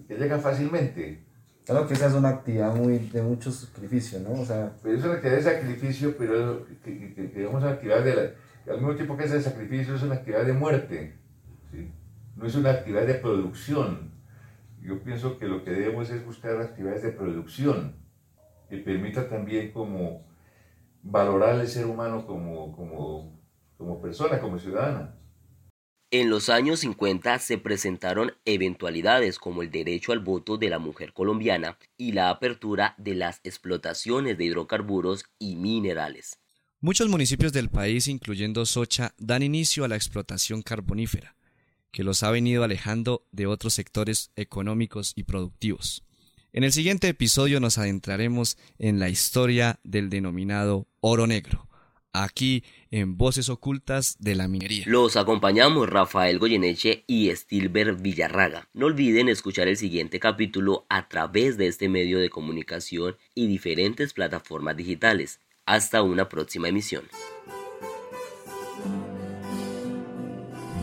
que 0.08 0.16
llega 0.16 0.38
fácilmente. 0.38 1.26
Claro 1.64 1.86
que 1.86 1.94
esa 1.94 2.08
es 2.08 2.14
una 2.14 2.30
actividad 2.30 2.74
muy, 2.74 2.98
de 2.98 3.22
mucho 3.22 3.52
sacrificio, 3.52 4.18
¿no? 4.20 4.40
O 4.40 4.44
sea, 4.44 4.72
Pero 4.82 4.98
es 4.98 5.04
una 5.04 5.14
actividad 5.14 5.36
de 5.36 5.42
sacrificio, 5.42 6.16
pero 6.18 6.66
que, 6.84 7.14
que, 7.14 7.14
que, 7.14 7.40
de 7.40 8.14
la, 8.14 8.72
al 8.72 8.78
mismo 8.78 8.94
tiempo 8.94 9.16
que 9.16 9.24
es 9.24 9.30
de 9.30 9.40
sacrificio, 9.40 9.94
es 9.94 10.02
una 10.02 10.16
actividad 10.16 10.44
de 10.44 10.52
muerte. 10.52 11.14
¿sí? 11.70 11.90
No 12.36 12.46
es 12.46 12.54
una 12.54 12.70
actividad 12.70 13.06
de 13.06 13.14
producción. 13.14 14.12
Yo 14.80 15.00
pienso 15.02 15.38
que 15.38 15.46
lo 15.46 15.62
que 15.62 15.70
debemos 15.70 16.10
es 16.10 16.24
buscar 16.24 16.60
actividades 16.60 17.02
de 17.02 17.10
producción 17.10 17.94
que 18.68 18.78
permita 18.78 19.28
también 19.28 19.70
como 19.70 20.24
valorar 21.02 21.60
al 21.60 21.68
ser 21.68 21.86
humano 21.86 22.26
como, 22.26 22.74
como, 22.74 23.38
como 23.76 24.00
persona, 24.00 24.40
como 24.40 24.58
ciudadana. 24.58 25.14
En 26.14 26.28
los 26.28 26.50
años 26.50 26.80
50 26.80 27.38
se 27.38 27.56
presentaron 27.56 28.34
eventualidades 28.44 29.38
como 29.38 29.62
el 29.62 29.70
derecho 29.70 30.12
al 30.12 30.18
voto 30.18 30.58
de 30.58 30.68
la 30.68 30.78
mujer 30.78 31.14
colombiana 31.14 31.78
y 31.96 32.12
la 32.12 32.28
apertura 32.28 32.94
de 32.98 33.14
las 33.14 33.40
explotaciones 33.44 34.36
de 34.36 34.44
hidrocarburos 34.44 35.24
y 35.38 35.56
minerales. 35.56 36.38
Muchos 36.80 37.08
municipios 37.08 37.54
del 37.54 37.70
país, 37.70 38.08
incluyendo 38.08 38.66
Socha, 38.66 39.14
dan 39.16 39.42
inicio 39.42 39.86
a 39.86 39.88
la 39.88 39.96
explotación 39.96 40.60
carbonífera, 40.60 41.34
que 41.90 42.04
los 42.04 42.22
ha 42.22 42.30
venido 42.30 42.62
alejando 42.62 43.26
de 43.32 43.46
otros 43.46 43.72
sectores 43.72 44.32
económicos 44.36 45.14
y 45.16 45.22
productivos. 45.22 46.04
En 46.52 46.62
el 46.62 46.74
siguiente 46.74 47.08
episodio 47.08 47.58
nos 47.58 47.78
adentraremos 47.78 48.58
en 48.78 48.98
la 48.98 49.08
historia 49.08 49.80
del 49.82 50.10
denominado 50.10 50.88
oro 51.00 51.26
negro, 51.26 51.70
aquí 52.12 52.64
en 52.90 53.16
Voces 53.16 53.48
Ocultas 53.48 54.16
de 54.18 54.34
la 54.34 54.48
Minería. 54.48 54.84
Los 54.86 55.16
acompañamos 55.16 55.88
Rafael 55.88 56.38
Goyeneche 56.38 57.04
y 57.06 57.34
Stilber 57.34 57.94
Villarraga. 57.94 58.68
No 58.74 58.86
olviden 58.86 59.28
escuchar 59.28 59.68
el 59.68 59.76
siguiente 59.76 60.20
capítulo 60.20 60.86
a 60.88 61.08
través 61.08 61.56
de 61.56 61.66
este 61.66 61.88
medio 61.88 62.18
de 62.18 62.30
comunicación 62.30 63.16
y 63.34 63.46
diferentes 63.46 64.12
plataformas 64.12 64.76
digitales. 64.76 65.40
Hasta 65.64 66.02
una 66.02 66.28
próxima 66.28 66.68
emisión. 66.68 67.04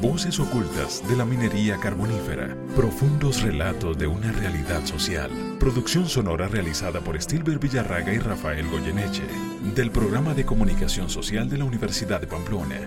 Voces 0.01 0.39
ocultas 0.39 1.03
de 1.09 1.17
la 1.17 1.25
minería 1.25 1.77
carbonífera. 1.77 2.55
Profundos 2.73 3.41
relatos 3.41 3.97
de 3.97 4.07
una 4.07 4.31
realidad 4.31 4.85
social. 4.85 5.29
Producción 5.59 6.07
sonora 6.07 6.47
realizada 6.47 7.01
por 7.01 7.21
Stilber 7.21 7.59
Villarraga 7.59 8.13
y 8.13 8.19
Rafael 8.19 8.69
Goyeneche. 8.69 9.27
Del 9.75 9.91
programa 9.91 10.33
de 10.33 10.45
comunicación 10.45 11.09
social 11.09 11.49
de 11.49 11.57
la 11.57 11.65
Universidad 11.65 12.21
de 12.21 12.27
Pamplona. 12.27 12.79